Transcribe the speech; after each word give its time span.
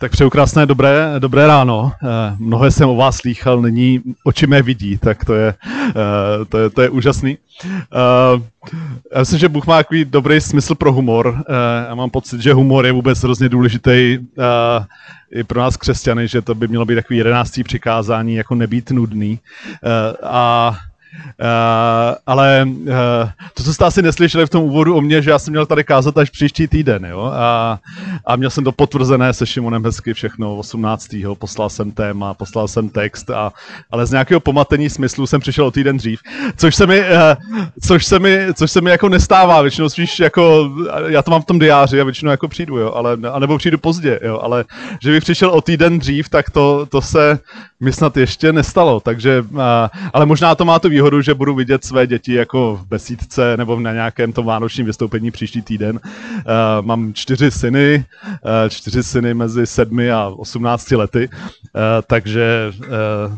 Tak 0.00 0.12
přeju 0.12 0.30
krásné 0.30 0.66
dobré, 0.66 1.14
dobré 1.18 1.46
ráno. 1.46 1.92
Eh, 2.02 2.06
mnohé 2.38 2.70
jsem 2.70 2.88
o 2.88 2.96
vás 2.96 3.16
slýchal, 3.16 3.62
nyní 3.62 4.00
oči 4.24 4.46
mé 4.46 4.62
vidí, 4.62 4.98
tak 4.98 5.24
to 5.24 5.34
je, 5.34 5.54
eh, 5.88 6.44
to 6.48 6.58
je, 6.58 6.70
to 6.70 6.82
je 6.82 6.90
úžasný. 6.90 7.38
Eh, 7.64 7.68
já 9.14 9.20
myslím, 9.20 9.38
že 9.38 9.48
Bůh 9.48 9.66
má 9.66 9.76
takový 9.76 10.04
dobrý 10.04 10.40
smysl 10.40 10.74
pro 10.74 10.92
humor. 10.92 11.44
Já 11.88 11.94
mám 11.94 12.10
pocit, 12.10 12.40
že 12.40 12.52
humor 12.52 12.86
je 12.86 12.92
vůbec 12.92 13.22
hrozně 13.22 13.48
důležitý 13.48 14.18
i 15.32 15.44
pro 15.44 15.60
nás 15.60 15.76
křesťany, 15.76 16.28
že 16.28 16.42
to 16.42 16.54
by 16.54 16.68
mělo 16.68 16.84
být 16.84 16.94
takový 16.94 17.18
jedenáctý 17.18 17.64
přikázání, 17.64 18.34
jako 18.34 18.54
nebýt 18.54 18.90
nudný. 18.90 19.38
A 20.22 20.76
Uh, 21.40 22.16
ale 22.26 22.64
uh, 22.66 22.88
to, 23.54 23.62
co 23.62 23.74
jste 23.74 23.84
asi 23.84 24.02
neslyšeli 24.02 24.46
v 24.46 24.50
tom 24.50 24.62
úvodu 24.62 24.96
o 24.96 25.00
mně, 25.00 25.22
že 25.22 25.30
já 25.30 25.38
jsem 25.38 25.52
měl 25.52 25.66
tady 25.66 25.84
kázat 25.84 26.18
až 26.18 26.30
příští 26.30 26.68
týden, 26.68 27.04
jo? 27.04 27.32
A, 27.34 27.78
a 28.26 28.36
měl 28.36 28.50
jsem 28.50 28.64
to 28.64 28.72
potvrzené 28.72 29.32
se 29.32 29.46
Šimonem 29.46 29.84
hezky 29.84 30.14
všechno 30.14 30.56
18. 30.56 31.08
Poslal 31.38 31.68
jsem 31.68 31.90
téma, 31.90 32.34
poslal 32.34 32.68
jsem 32.68 32.88
text, 32.88 33.30
a, 33.30 33.52
ale 33.90 34.06
z 34.06 34.10
nějakého 34.10 34.40
pomatení 34.40 34.90
smyslu 34.90 35.26
jsem 35.26 35.40
přišel 35.40 35.66
o 35.66 35.70
týden 35.70 35.96
dřív, 35.96 36.20
což 36.56 36.74
se 36.74 36.86
mi, 36.86 37.00
uh, 37.00 37.64
což 37.82 38.06
se 38.06 38.18
mi, 38.18 38.38
což 38.54 38.70
se 38.70 38.80
mi 38.80 38.90
jako 38.90 39.08
nestává, 39.08 39.62
většinou 39.62 39.88
spíš 39.88 40.20
jako, 40.20 40.70
já 41.06 41.22
to 41.22 41.30
mám 41.30 41.42
v 41.42 41.46
tom 41.46 41.58
diáři 41.58 42.00
a 42.00 42.04
většinou 42.04 42.30
jako 42.30 42.48
přijdu, 42.48 42.78
jo? 42.78 42.92
Ale, 42.94 43.18
anebo 43.32 43.58
přijdu 43.58 43.78
pozdě, 43.78 44.20
jo? 44.22 44.40
ale 44.42 44.64
že 45.02 45.10
bych 45.10 45.22
přišel 45.22 45.50
o 45.50 45.60
týden 45.60 45.98
dřív, 45.98 46.28
tak 46.28 46.50
to, 46.50 46.86
to 46.86 47.02
se 47.02 47.38
mi 47.80 47.92
snad 47.92 48.16
ještě 48.16 48.52
nestalo, 48.52 49.00
takže, 49.00 49.40
uh, 49.40 49.60
ale 50.12 50.26
možná 50.26 50.54
to 50.54 50.64
má 50.64 50.78
tu 50.78 50.88
výhodu, 50.88 50.99
že 51.20 51.34
budu 51.34 51.54
vidět 51.54 51.84
své 51.84 52.06
děti 52.06 52.34
jako 52.34 52.76
v 52.82 52.86
besídce 52.86 53.56
nebo 53.56 53.80
na 53.80 53.92
nějakém 53.92 54.32
tom 54.32 54.46
vánočním 54.46 54.86
vystoupení 54.86 55.30
příští 55.30 55.62
týden. 55.62 56.00
Uh, 56.02 56.86
mám 56.86 57.12
čtyři 57.14 57.50
syny, 57.50 58.04
uh, 58.24 58.68
čtyři 58.68 59.02
syny 59.02 59.34
mezi 59.34 59.66
sedmi 59.66 60.10
a 60.10 60.28
osmnácti 60.28 60.96
lety, 60.96 61.28
uh, 61.28 61.80
takže, 62.06 62.72
uh, 62.78 62.86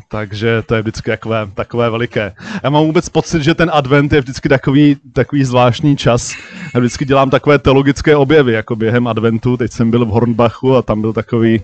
takže 0.09 0.63
to 0.63 0.75
je 0.75 0.83
vždycky 0.83 1.11
takové, 1.11 1.49
takové 1.55 1.91
veliké. 1.91 2.33
Já 2.65 2.71
mám 2.71 2.85
vůbec 2.85 3.09
pocit, 3.09 3.43
že 3.43 3.55
ten 3.55 3.71
advent 3.73 4.13
je 4.13 4.21
vždycky 4.21 4.49
takový, 4.49 4.97
takový 5.13 5.45
zvláštní 5.45 5.97
čas. 5.97 6.35
Já 6.75 6.81
vždycky 6.81 7.05
dělám 7.05 7.31
takové 7.31 7.59
teologické 7.59 8.17
objevy, 8.17 8.53
jako 8.53 8.77
během 8.77 9.07
adventu. 9.07 9.57
Teď 9.57 9.73
jsem 9.73 9.91
byl 9.91 10.05
v 10.05 10.09
Hornbachu 10.09 10.77
a 10.77 10.83
tam 10.83 11.01
byl 11.01 11.13
takový 11.13 11.61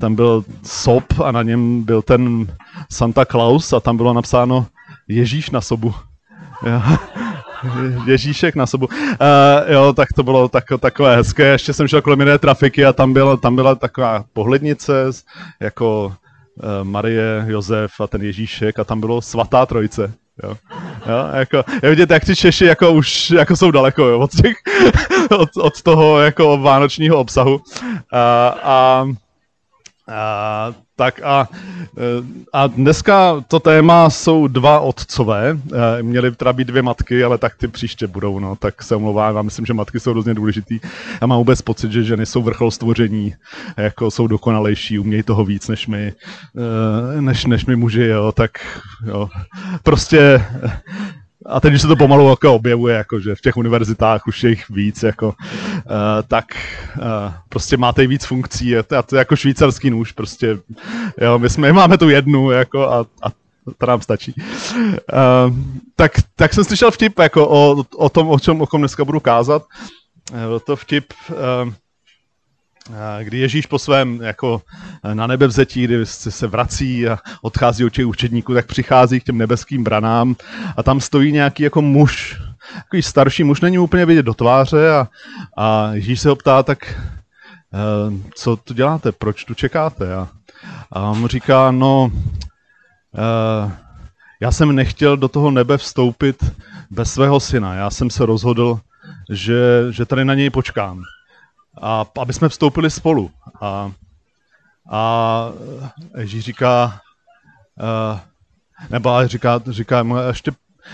tam 0.00 0.14
byl 0.14 0.44
sop 0.62 1.04
a 1.24 1.32
na 1.32 1.42
něm 1.42 1.82
byl 1.82 2.02
ten 2.02 2.46
Santa 2.90 3.24
Claus 3.24 3.72
a 3.72 3.80
tam 3.80 3.96
bylo 3.96 4.12
napsáno 4.12 4.66
Ježíš 5.08 5.50
na 5.50 5.60
sobu. 5.60 5.94
Ježíšek 8.06 8.54
na 8.54 8.66
sobu. 8.66 8.86
Uh, 8.86 9.72
jo, 9.72 9.92
tak 9.92 10.08
to 10.12 10.22
bylo 10.22 10.48
tak, 10.48 10.64
takové 10.80 11.16
hezké. 11.16 11.46
Ještě 11.46 11.72
jsem 11.72 11.88
šel 11.88 12.02
kolem 12.02 12.20
jiné 12.20 12.38
trafiky 12.38 12.84
a 12.84 12.92
tam, 12.92 13.12
byl, 13.12 13.36
tam 13.36 13.54
byla 13.54 13.74
taková 13.74 14.24
pohlednice 14.32 14.92
jako 15.60 16.06
uh, 16.06 16.14
Marie, 16.82 17.44
Josef 17.46 18.00
a 18.00 18.06
ten 18.06 18.22
Ježíšek 18.22 18.78
a 18.78 18.84
tam 18.84 19.00
bylo 19.00 19.22
svatá 19.22 19.66
trojice. 19.66 20.12
Jo. 20.42 20.56
Jo, 21.06 21.28
jako, 21.34 21.64
je 21.82 21.90
vidět, 21.90 22.10
jak 22.10 22.24
ty 22.24 22.36
Češi 22.36 22.64
jako 22.64 22.92
už 22.92 23.30
jako 23.30 23.56
jsou 23.56 23.70
daleko 23.70 24.04
jo, 24.04 24.18
od, 24.18 24.30
těch, 24.30 24.56
od, 25.30 25.56
od 25.56 25.82
toho 25.82 26.20
jako 26.20 26.58
vánočního 26.58 27.16
obsahu. 27.18 27.54
Uh, 27.54 27.60
a 28.12 28.48
a, 28.62 29.04
tak 30.96 31.20
a, 31.22 31.48
a 32.52 32.66
dneska 32.66 33.44
to 33.48 33.60
téma 33.60 34.10
jsou 34.10 34.46
dva 34.46 34.80
otcové. 34.80 35.58
Měly 36.02 36.36
teda 36.36 36.52
být 36.52 36.68
dvě 36.68 36.82
matky, 36.82 37.24
ale 37.24 37.38
tak 37.38 37.56
ty 37.56 37.68
příště 37.68 38.06
budou, 38.06 38.38
no, 38.38 38.56
tak 38.56 38.82
se 38.82 38.96
omlouvám. 38.96 39.36
Já 39.36 39.42
myslím, 39.42 39.66
že 39.66 39.74
matky 39.74 40.00
jsou 40.00 40.10
hrozně 40.10 40.34
důležitý. 40.34 40.80
Já 41.20 41.26
mám 41.26 41.38
vůbec 41.38 41.62
pocit, 41.62 41.92
že 41.92 42.04
ženy 42.04 42.26
jsou 42.26 42.42
vrchol 42.42 42.70
stvoření, 42.70 43.34
jako 43.76 44.10
jsou 44.10 44.26
dokonalejší, 44.26 44.98
umějí 44.98 45.22
toho 45.22 45.44
víc 45.44 45.68
než 45.68 45.86
my, 45.86 46.12
e, 47.16 47.20
než, 47.20 47.44
než 47.44 47.66
my 47.66 47.76
muži, 47.76 48.04
jo, 48.04 48.32
tak 48.32 48.50
jo. 49.06 49.28
Prostě 49.82 50.44
a 51.48 51.60
teď, 51.60 51.70
když 51.70 51.82
se 51.82 51.88
to 51.88 51.96
pomalu 51.96 52.28
jako 52.30 52.54
objevuje, 52.54 52.96
jako, 52.96 53.20
že 53.20 53.34
v 53.34 53.40
těch 53.40 53.56
univerzitách 53.56 54.26
už 54.26 54.44
je 54.44 54.50
jich 54.50 54.68
víc, 54.70 55.02
jako, 55.02 55.28
uh, 55.28 55.34
tak 56.28 56.44
uh, 56.96 57.32
prostě 57.48 57.76
máte 57.76 58.06
víc 58.06 58.24
funkcí, 58.24 58.76
a 58.76 58.82
to, 58.82 58.96
a 58.96 59.02
to 59.02 59.16
je 59.16 59.18
jako 59.18 59.36
švýcarský 59.36 59.90
nůž, 59.90 60.12
prostě, 60.12 60.58
jo, 61.20 61.38
my, 61.38 61.50
jsme, 61.50 61.72
máme 61.72 61.98
tu 61.98 62.08
jednu, 62.08 62.50
jako, 62.50 62.88
a, 62.88 63.06
a 63.22 63.30
to 63.78 63.86
nám 63.86 64.00
stačí. 64.00 64.34
Uh, 64.86 65.56
tak, 65.96 66.12
tak 66.36 66.54
jsem 66.54 66.64
slyšel 66.64 66.90
vtip 66.90 67.18
jako 67.18 67.48
o, 67.48 67.84
o 67.96 68.08
tom, 68.08 68.28
o 68.28 68.38
čem 68.38 68.60
o 68.60 68.66
kom 68.66 68.80
dneska 68.80 69.04
budu 69.04 69.20
kázat. 69.20 69.62
Uh, 70.32 70.58
to 70.66 70.76
vtip, 70.76 71.12
uh, 71.30 71.72
kdy 73.22 73.38
Ježíš 73.38 73.66
po 73.66 73.78
svém 73.78 74.22
jako 74.22 74.62
na 75.14 75.26
nebe 75.26 75.46
vzetí, 75.46 75.84
kdy 75.84 76.06
se 76.06 76.46
vrací 76.46 77.08
a 77.08 77.18
odchází 77.42 77.84
od 77.84 77.92
těch 77.92 78.06
učedníků, 78.06 78.54
tak 78.54 78.66
přichází 78.66 79.20
k 79.20 79.24
těm 79.24 79.38
nebeským 79.38 79.84
branám. 79.84 80.36
A 80.76 80.82
tam 80.82 81.00
stojí 81.00 81.32
nějaký 81.32 81.62
jako 81.62 81.82
muž, 81.82 82.40
takový 82.74 83.02
starší 83.02 83.44
muž, 83.44 83.60
není 83.60 83.78
úplně 83.78 84.06
vidět 84.06 84.22
do 84.22 84.34
tváře. 84.34 84.90
A, 84.90 85.08
a 85.56 85.90
Ježíš 85.92 86.20
se 86.20 86.28
ho 86.28 86.36
ptá, 86.36 86.62
tak 86.62 86.94
eh, 87.74 88.12
co 88.34 88.56
tu 88.56 88.74
děláte, 88.74 89.12
proč 89.12 89.44
tu 89.44 89.54
čekáte? 89.54 90.14
A, 90.14 90.28
a 90.92 91.00
on 91.00 91.26
říká, 91.26 91.70
no, 91.70 92.12
eh, 93.14 93.72
já 94.40 94.52
jsem 94.52 94.74
nechtěl 94.74 95.16
do 95.16 95.28
toho 95.28 95.50
nebe 95.50 95.78
vstoupit 95.78 96.52
bez 96.90 97.12
svého 97.12 97.40
syna, 97.40 97.74
já 97.74 97.90
jsem 97.90 98.10
se 98.10 98.26
rozhodl, 98.26 98.80
že, 99.30 99.86
že 99.90 100.04
tady 100.04 100.24
na 100.24 100.34
něj 100.34 100.50
počkám 100.50 101.02
a 101.82 102.06
aby 102.20 102.32
jsme 102.32 102.48
vstoupili 102.48 102.90
spolu. 102.90 103.30
A, 103.60 103.92
a 104.90 105.52
Ježíš 106.18 106.44
říká, 106.44 107.00
uh, 108.12 108.18
nebo 108.90 109.26
říká, 109.26 109.60
říká 109.66 110.04
ještě, 110.26 110.52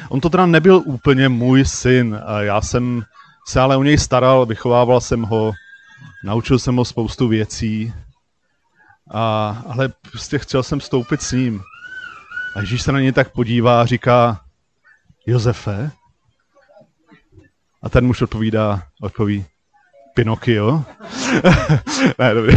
on 0.09 0.21
to 0.21 0.31
teda 0.31 0.47
nebyl 0.47 0.83
úplně 0.85 1.29
můj 1.29 1.65
syn, 1.65 2.21
já 2.39 2.61
jsem 2.61 3.03
se 3.47 3.61
ale 3.61 3.77
o 3.77 3.83
něj 3.83 3.99
staral, 3.99 4.47
vychovával 4.47 5.01
jsem 5.01 5.23
ho, 5.23 5.53
naučil 6.25 6.59
jsem 6.59 6.77
ho 6.77 6.85
spoustu 6.85 7.29
věcí, 7.29 7.95
a, 9.11 9.49
ale 9.69 9.89
prostě 9.89 10.39
chtěl 10.39 10.63
jsem 10.63 10.79
vstoupit 10.79 11.23
s 11.23 11.33
ním. 11.33 11.63
A 12.57 12.61
Ježíš 12.61 12.83
se 12.83 12.93
na 12.93 13.01
něj 13.01 13.13
tak 13.13 13.33
podívá 13.33 13.83
a 13.83 13.87
říká, 13.87 14.41
Josefe? 15.27 15.91
A 17.83 17.89
ten 17.89 18.07
muž 18.07 18.23
odpovídá, 18.23 18.83
odpoví, 19.01 19.47
Pinokio. 20.15 20.85
ne, 22.19 22.35
dobrý. 22.35 22.57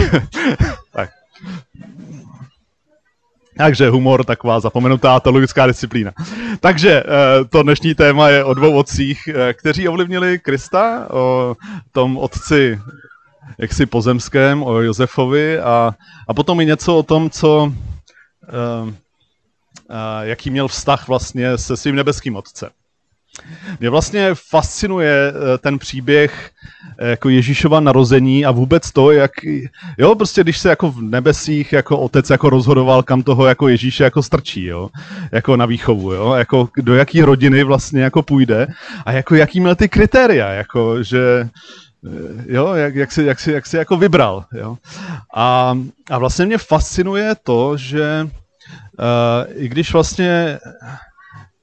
tak. 0.91 1.09
Takže 3.57 3.89
humor, 3.89 4.23
taková 4.23 4.59
zapomenutá 4.59 5.19
teologická 5.19 5.67
disciplína. 5.67 6.11
Takže 6.59 7.03
eh, 7.03 7.03
to 7.45 7.63
dnešní 7.63 7.95
téma 7.95 8.29
je 8.29 8.43
o 8.43 8.53
dvou 8.53 8.73
otcích, 8.73 9.27
eh, 9.27 9.53
kteří 9.53 9.87
ovlivnili 9.87 10.39
Krista, 10.39 11.07
o 11.09 11.55
tom 11.91 12.17
otci 12.17 12.79
jaksi 13.57 13.85
pozemském, 13.85 14.63
o 14.63 14.81
Josefovi 14.81 15.59
a, 15.59 15.95
a 16.27 16.33
potom 16.33 16.61
i 16.61 16.65
něco 16.65 16.97
o 16.97 17.03
tom, 17.03 17.29
co, 17.29 17.73
eh, 18.43 18.93
jaký 20.21 20.49
měl 20.49 20.67
vztah 20.67 21.07
vlastně 21.07 21.57
se 21.57 21.77
svým 21.77 21.95
nebeským 21.95 22.35
otcem. 22.35 22.69
Mě 23.79 23.89
vlastně 23.89 24.29
fascinuje 24.33 25.33
ten 25.59 25.79
příběh 25.79 26.51
jako 27.01 27.29
Ježíšova 27.29 27.79
narození 27.79 28.45
a 28.45 28.51
vůbec 28.51 28.91
to, 28.91 29.11
jak, 29.11 29.31
jo, 29.97 30.15
prostě 30.15 30.43
když 30.43 30.57
se 30.57 30.69
jako 30.69 30.91
v 30.91 31.01
nebesích 31.01 31.73
jako 31.73 31.99
otec 31.99 32.29
jako 32.29 32.49
rozhodoval, 32.49 33.03
kam 33.03 33.23
toho 33.23 33.45
jako 33.45 33.67
Ježíše 33.67 34.03
jako 34.03 34.23
strčí, 34.23 34.65
jo, 34.65 34.89
jako 35.31 35.55
na 35.55 35.65
výchovu, 35.65 36.13
jo, 36.13 36.33
jako 36.33 36.69
do 36.77 36.95
jaký 36.95 37.21
rodiny 37.21 37.63
vlastně 37.63 38.01
jako 38.01 38.23
půjde 38.23 38.67
a 39.05 39.11
jako 39.11 39.35
jaký 39.35 39.59
měl 39.59 39.75
ty 39.75 39.89
kritéria, 39.89 40.49
jako 40.49 41.03
že, 41.03 41.49
eh, 42.05 42.43
jo, 42.47 42.73
jak, 42.73 42.95
jak, 42.95 43.11
si, 43.11 43.23
jak, 43.23 43.39
si, 43.39 43.51
jak 43.51 43.65
si 43.65 43.77
jako 43.77 43.97
vybral, 43.97 44.45
jo. 44.53 44.77
A, 45.35 45.77
a 46.09 46.17
vlastně 46.17 46.45
mě 46.45 46.57
fascinuje 46.57 47.35
to, 47.43 47.77
že 47.77 48.27
uh, 48.99 49.63
i 49.63 49.67
když 49.67 49.93
vlastně 49.93 50.59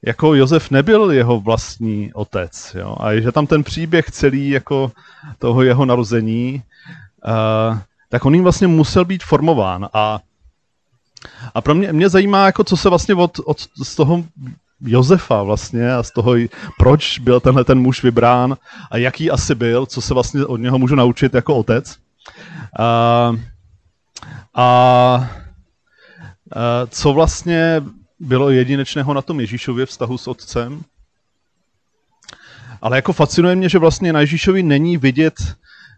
jako 0.05 0.35
Josef 0.35 0.71
nebyl 0.71 1.11
jeho 1.11 1.39
vlastní 1.39 2.13
otec. 2.13 2.75
Jo? 2.79 2.95
A 2.99 3.13
že 3.13 3.31
tam 3.31 3.47
ten 3.47 3.63
příběh 3.63 4.11
celý 4.11 4.49
jako 4.49 4.91
toho 5.39 5.63
jeho 5.63 5.85
narození, 5.85 6.63
uh, 7.27 7.77
tak 8.09 8.25
on 8.25 8.33
jim 8.33 8.43
vlastně 8.43 8.67
musel 8.67 9.05
být 9.05 9.23
formován. 9.23 9.89
A, 9.93 10.19
a 11.53 11.61
pro 11.61 11.75
mě, 11.75 11.93
mě 11.93 12.09
zajímá, 12.09 12.45
jako 12.45 12.63
co 12.63 12.77
se 12.77 12.89
vlastně 12.89 13.15
od, 13.15 13.39
od 13.45 13.57
z 13.83 13.95
toho 13.95 14.23
Josefa 14.81 15.43
vlastně 15.43 15.93
a 15.93 16.03
z 16.03 16.11
toho, 16.11 16.33
proč 16.77 17.19
byl 17.19 17.39
tenhle 17.39 17.63
ten 17.63 17.79
muž 17.79 18.03
vybrán 18.03 18.57
a 18.91 18.97
jaký 18.97 19.31
asi 19.31 19.55
byl, 19.55 19.85
co 19.85 20.01
se 20.01 20.13
vlastně 20.13 20.45
od 20.45 20.57
něho 20.57 20.77
můžu 20.79 20.95
naučit 20.95 21.33
jako 21.33 21.55
otec. 21.55 21.97
Uh, 22.79 23.39
a 24.53 25.29
uh, 26.55 26.89
co 26.89 27.13
vlastně 27.13 27.81
bylo 28.25 28.49
jedinečného 28.49 29.13
na 29.13 29.21
tom 29.21 29.39
Ježíšově 29.39 29.85
vztahu 29.85 30.17
s 30.17 30.27
otcem. 30.27 30.81
Ale 32.81 32.97
jako 32.97 33.13
fascinuje 33.13 33.55
mě, 33.55 33.69
že 33.69 33.79
vlastně 33.79 34.13
na 34.13 34.19
Ježíšovi 34.19 34.63
není 34.63 34.97
vidět 34.97 35.33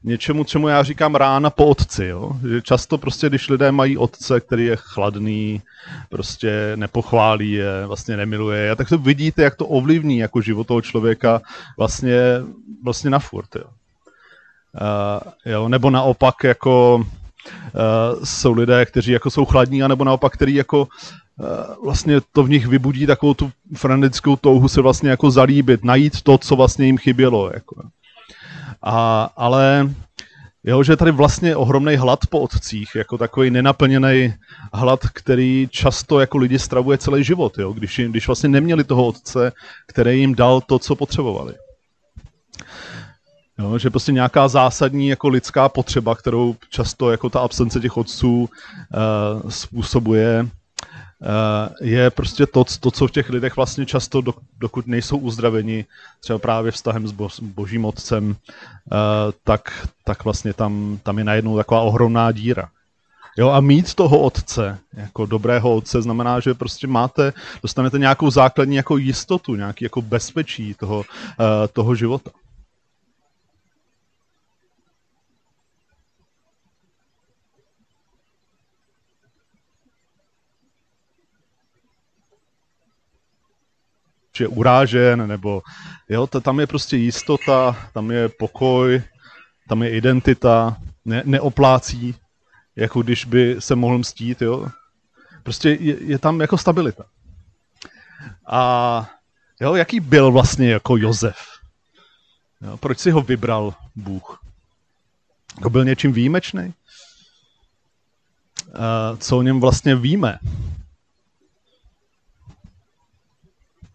něčemu, 0.03 0.43
čemu 0.43 0.67
já 0.67 0.83
říkám 0.83 1.15
rána 1.15 1.49
po 1.49 1.65
otci. 1.65 2.05
Jo? 2.05 2.31
Že 2.49 2.61
často 2.61 2.97
prostě, 2.97 3.29
když 3.29 3.49
lidé 3.49 3.71
mají 3.71 3.97
otce, 3.97 4.39
který 4.39 4.65
je 4.65 4.75
chladný, 4.75 5.61
prostě 6.09 6.71
nepochválí 6.75 7.51
je, 7.51 7.85
vlastně 7.85 8.17
nemiluje 8.17 8.61
je, 8.61 8.75
tak 8.75 8.89
to 8.89 8.97
vidíte, 8.97 9.43
jak 9.43 9.55
to 9.55 9.67
ovlivní 9.67 10.17
jako 10.17 10.41
život 10.41 10.67
toho 10.67 10.81
člověka 10.81 11.41
vlastně, 11.77 12.19
vlastně 12.83 13.09
na 13.09 13.19
furt. 13.19 13.55
Jo? 13.55 13.65
Uh, 13.65 15.31
jo? 15.45 15.69
Nebo 15.69 15.89
naopak 15.89 16.43
jako 16.43 16.95
uh, 16.95 18.23
jsou 18.23 18.53
lidé, 18.53 18.85
kteří 18.85 19.11
jako 19.11 19.29
jsou 19.29 19.45
chladní, 19.45 19.83
anebo 19.83 20.03
naopak, 20.03 20.33
který 20.33 20.55
jako 20.55 20.87
vlastně 21.83 22.21
to 22.31 22.43
v 22.43 22.49
nich 22.49 22.67
vybudí 22.67 23.05
takovou 23.05 23.33
tu 23.33 23.51
frenetickou 23.75 24.35
touhu 24.35 24.67
se 24.67 24.81
vlastně 24.81 25.09
jako 25.09 25.31
zalíbit, 25.31 25.83
najít 25.83 26.21
to, 26.21 26.37
co 26.37 26.55
vlastně 26.55 26.85
jim 26.85 26.97
chybělo. 26.97 27.51
Jako. 27.53 27.83
A, 28.81 29.29
ale 29.35 29.89
jo, 30.63 30.83
že 30.83 30.91
je 30.93 30.97
tady 30.97 31.11
vlastně 31.11 31.55
ohromný 31.55 31.95
hlad 31.95 32.19
po 32.29 32.39
otcích, 32.39 32.89
jako 32.95 33.17
takový 33.17 33.49
nenaplněný 33.49 34.33
hlad, 34.73 34.99
který 35.13 35.67
často 35.71 36.19
jako 36.19 36.37
lidi 36.37 36.59
stravuje 36.59 36.97
celý 36.97 37.23
život, 37.23 37.57
jo, 37.57 37.73
když, 37.73 37.99
jim, 37.99 38.11
když 38.11 38.27
vlastně 38.27 38.49
neměli 38.49 38.83
toho 38.83 39.07
otce, 39.07 39.51
který 39.87 40.19
jim 40.19 40.35
dal 40.35 40.61
to, 40.61 40.79
co 40.79 40.95
potřebovali. 40.95 41.53
Jo, 43.59 43.77
že 43.77 43.89
prostě 43.89 44.11
nějaká 44.11 44.47
zásadní 44.47 45.07
jako 45.07 45.27
lidská 45.27 45.69
potřeba, 45.69 46.15
kterou 46.15 46.55
často 46.69 47.11
jako 47.11 47.29
ta 47.29 47.39
absence 47.39 47.79
těch 47.79 47.97
otců 47.97 48.49
uh, 49.43 49.49
způsobuje, 49.49 50.47
Eh, 50.47 50.49
je 51.81 52.09
prostě 52.09 52.45
to, 52.45 52.63
to, 52.79 52.91
co 52.91 53.07
v 53.07 53.11
těch 53.11 53.29
lidech 53.29 53.55
vlastně 53.55 53.85
často, 53.85 54.23
dokud 54.57 54.87
nejsou 54.87 55.17
uzdraveni, 55.17 55.85
třeba 56.19 56.39
právě 56.39 56.71
vztahem 56.71 57.07
s 57.07 57.13
božím 57.41 57.85
otcem, 57.85 58.35
eh, 58.35 58.95
tak, 59.43 59.87
tak 60.03 60.23
vlastně 60.23 60.53
tam, 60.53 60.99
tam 61.03 61.17
je 61.17 61.23
najednou 61.23 61.57
taková 61.57 61.81
ohromná 61.81 62.31
díra. 62.31 62.69
Jo, 63.37 63.49
a 63.49 63.61
mít 63.61 63.93
toho 63.93 64.19
otce, 64.19 64.79
jako 64.93 65.25
dobrého 65.25 65.75
otce, 65.75 66.01
znamená, 66.01 66.39
že 66.39 66.53
prostě 66.53 66.87
máte, 66.87 67.33
dostanete 67.61 67.99
nějakou 67.99 68.29
základní 68.29 68.75
jako 68.75 68.97
jistotu, 68.97 69.55
nějaký 69.55 69.85
jako 69.85 70.01
bezpečí 70.01 70.73
toho, 70.73 71.05
eh, 71.39 71.67
toho 71.67 71.95
života. 71.95 72.31
Je 84.39 84.47
urážen, 84.47 85.27
nebo 85.27 85.61
jo, 86.09 86.27
tam 86.27 86.59
je 86.59 86.67
prostě 86.67 86.97
jistota, 86.97 87.89
tam 87.93 88.11
je 88.11 88.29
pokoj, 88.29 89.01
tam 89.69 89.83
je 89.83 89.89
identita, 89.89 90.77
ne, 91.05 91.21
neoplácí, 91.25 92.15
jako 92.75 93.01
když 93.01 93.25
by 93.25 93.55
se 93.59 93.75
mohl 93.75 93.97
mstít, 93.97 94.41
jo. 94.41 94.67
Prostě 95.43 95.69
je, 95.69 95.95
je 96.03 96.19
tam 96.19 96.41
jako 96.41 96.57
stabilita. 96.57 97.03
A 98.47 99.09
jo, 99.61 99.75
jaký 99.75 99.99
byl 99.99 100.31
vlastně 100.31 100.71
jako 100.71 100.97
Josef? 100.97 101.37
Jo, 102.61 102.77
proč 102.77 102.99
si 102.99 103.11
ho 103.11 103.21
vybral 103.21 103.73
Bůh? 103.95 104.43
Jako 105.57 105.69
byl 105.69 105.85
něčím 105.85 106.13
výjimečný? 106.13 106.73
Co 109.17 109.37
o 109.37 109.41
něm 109.41 109.59
vlastně 109.59 109.95
víme? 109.95 110.39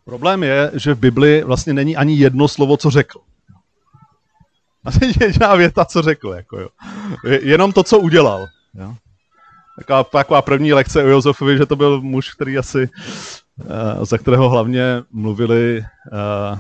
Problém 0.05 0.43
je, 0.43 0.71
že 0.75 0.95
v 0.95 0.99
Bibli 0.99 1.43
vlastně 1.45 1.73
není 1.73 1.97
ani 1.97 2.17
jedno 2.17 2.49
slovo, 2.49 2.77
co 2.77 2.91
řekl. 2.91 3.21
A 4.85 4.91
není 5.01 5.13
jediná 5.21 5.55
věta, 5.55 5.85
co 5.85 6.03
řekl. 6.03 6.29
Jako 6.29 6.61
jo. 6.61 6.69
Jenom 7.25 7.73
to, 7.73 7.83
co 7.83 7.99
udělal. 7.99 8.47
Jo. 8.75 8.95
Taková, 9.79 10.05
taková 10.05 10.43
první 10.43 10.73
lekce 10.73 11.05
o 11.05 11.09
Josefovi, 11.09 11.59
že 11.59 11.67
to 11.67 11.77
byl 11.77 12.01
muž, 12.01 12.35
který 12.35 12.59
asi, 12.59 12.89
uh, 13.57 14.05
za 14.05 14.19
kterého 14.19 14.49
hlavně 14.49 14.83
mluvili, 15.11 15.85
uh, 16.13 16.59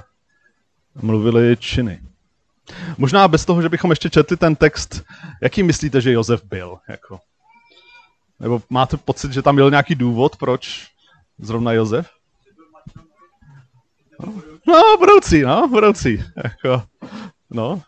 mluvili 1.03 1.57
činy. 1.57 2.01
Možná 2.99 3.29
bez 3.29 3.45
toho, 3.45 3.63
že 3.63 3.69
bychom 3.69 3.91
ještě 3.91 4.11
četli 4.11 4.37
ten 4.37 4.57
text, 4.57 5.03
jaký 5.43 5.63
myslíte, 5.63 6.01
že 6.01 6.13
Josef 6.13 6.45
byl? 6.45 6.79
Jako? 6.89 7.21
Nebo 8.41 8.63
máte 8.71 8.97
pocit, 8.97 9.33
že 9.33 9.43
tam 9.43 9.57
byl 9.57 9.71
nějaký 9.71 9.95
důvod, 9.95 10.37
proč 10.37 10.89
zrovna 11.39 11.73
Josef? 11.73 12.11
No, 14.67 14.97
budoucí, 14.99 15.43
no, 15.43 15.69
budoucí. 15.69 16.25
Jako, 16.45 16.83
no. 17.51 17.83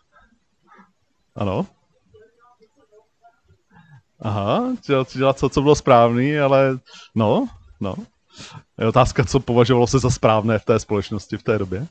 Ano. 1.35 1.65
Aha, 4.19 4.63
dělat, 4.87 5.07
dělat 5.17 5.39
co, 5.39 5.49
co 5.49 5.61
bylo 5.61 5.75
správný, 5.75 6.39
ale 6.39 6.79
no, 7.15 7.47
no. 7.79 7.95
Je 8.77 8.87
otázka, 8.87 9.23
co 9.25 9.39
považovalo 9.39 9.87
se 9.87 9.99
za 9.99 10.09
správné 10.09 10.59
v 10.59 10.65
té 10.65 10.79
společnosti 10.79 11.37
v 11.37 11.43
té 11.43 11.57
době. 11.57 11.87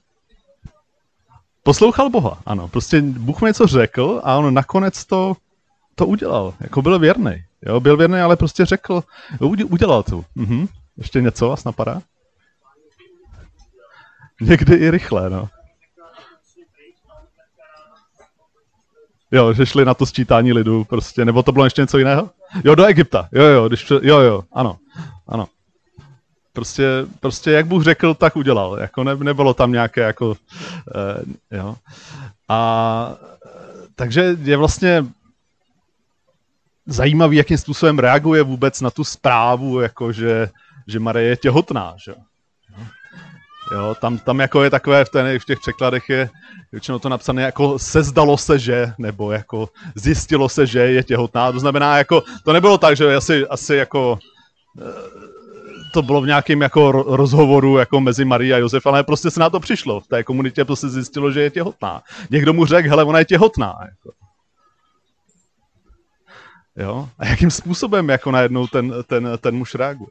Poslouchal 1.63 2.11
Boha, 2.11 2.39
ano. 2.47 2.69
Prostě 2.69 3.03
Bůh 3.03 3.43
mi 3.43 3.47
něco 3.47 3.67
řekl 3.67 4.21
a 4.25 4.37
on 4.37 4.55
nakonec 4.55 5.05
to, 5.05 5.37
to 5.95 6.07
udělal. 6.07 6.55
Jako 6.61 6.83
byl 6.83 6.99
věrný. 6.99 7.45
Jo, 7.63 7.81
byl 7.81 7.97
věrný, 7.97 8.21
ale 8.21 8.37
prostě 8.37 8.65
řekl, 8.65 9.03
udělal 9.71 10.03
to. 10.03 10.25
Mhm. 10.35 10.69
Ještě 10.97 11.23
něco 11.23 11.49
vás 11.49 11.65
napadá? 11.65 12.03
Někdy 14.41 14.75
i 14.75 14.91
rychle, 14.91 15.31
no. 15.31 15.49
Jo, 19.31 19.53
že 19.53 19.67
šli 19.67 19.85
na 19.85 19.95
to 19.95 20.07
sčítání 20.07 20.53
lidu 20.53 20.85
prostě, 20.85 21.25
nebo 21.25 21.43
to 21.43 21.53
bylo 21.53 21.65
ještě 21.65 21.83
něco 21.83 21.99
jiného? 21.99 22.31
Jo, 22.65 22.75
do 22.75 22.85
Egypta, 22.85 23.29
jo, 23.33 23.45
jo, 23.45 23.69
když, 23.69 23.91
jo, 23.91 24.21
jo, 24.21 24.45
ano, 24.53 24.79
ano. 25.29 25.49
Prostě, 26.53 27.07
prostě 27.21 27.51
jak 27.51 27.67
Bůh 27.67 27.85
řekl, 27.85 28.15
tak 28.15 28.37
udělal, 28.37 28.79
jako 28.81 29.05
ne, 29.05 29.17
nebylo 29.17 29.55
tam 29.55 29.73
nějaké 29.73 30.01
jako, 30.01 30.37
eh, 31.51 31.57
jo. 31.57 31.77
A 32.49 33.17
takže 33.95 34.37
je 34.43 34.57
vlastně 34.57 35.07
zajímavý, 36.87 37.37
jakým 37.37 37.59
způsobem 37.59 37.99
reaguje 37.99 38.43
vůbec 38.43 38.81
na 38.81 38.91
tu 38.91 39.05
zprávu, 39.05 39.81
jako 39.81 40.13
že, 40.13 40.49
že 40.87 41.01
Marie 41.01 41.29
je 41.29 41.37
těhotná, 41.37 41.95
že 41.97 42.15
Jo, 43.73 43.95
tam, 44.01 44.19
tam 44.19 44.41
jako 44.41 44.63
je 44.63 44.71
takové, 44.71 45.05
v, 45.05 45.09
ten, 45.09 45.39
v 45.39 45.45
těch 45.45 45.59
překladech 45.61 46.09
je 46.09 46.31
většinou 46.73 46.99
to 46.99 47.09
napsané 47.09 47.43
jako 47.43 47.79
sezdalo 47.79 48.39
se, 48.39 48.59
že, 48.59 48.93
nebo 48.99 49.33
jako 49.33 49.69
zjistilo 49.95 50.49
se, 50.49 50.67
že 50.67 50.79
je 50.79 51.03
těhotná. 51.03 51.53
To 51.53 51.61
znamená, 51.61 51.99
jako, 51.99 52.23
to 52.45 52.53
nebylo 52.53 52.79
tak, 52.79 52.97
že 52.97 53.17
asi, 53.17 53.47
asi 53.47 53.75
jako 53.77 54.19
eh, 54.81 54.85
to 55.93 56.03
bylo 56.03 56.21
v 56.21 56.27
nějakém 56.27 56.63
jako 56.63 56.93
rozhovoru 56.93 57.79
jako 57.79 58.01
mezi 58.01 58.25
Marí 58.25 58.55
a 58.55 58.59
Josef, 58.59 58.87
ale 58.87 59.05
prostě 59.05 59.31
se 59.31 59.41
na 59.41 59.51
to 59.51 59.61
přišlo. 59.61 60.01
V 60.01 60.07
té 60.07 60.25
komunitě 60.25 60.65
prostě 60.65 60.89
zjistilo, 60.89 61.31
že 61.33 61.41
je 61.41 61.51
těhotná. 61.51 62.03
Někdo 62.31 62.53
mu 62.53 62.67
řekl, 62.67 62.89
hele, 62.89 63.05
ona 63.05 63.19
je 63.19 63.25
těhotná. 63.25 63.75
Jako. 63.85 64.13
Jo? 66.77 67.09
A 67.19 67.27
jakým 67.27 67.51
způsobem 67.51 68.09
jako 68.09 68.31
najednou 68.31 68.67
ten, 68.67 68.95
ten, 69.07 69.29
ten 69.41 69.57
muž 69.57 69.75
reaguje? 69.75 70.11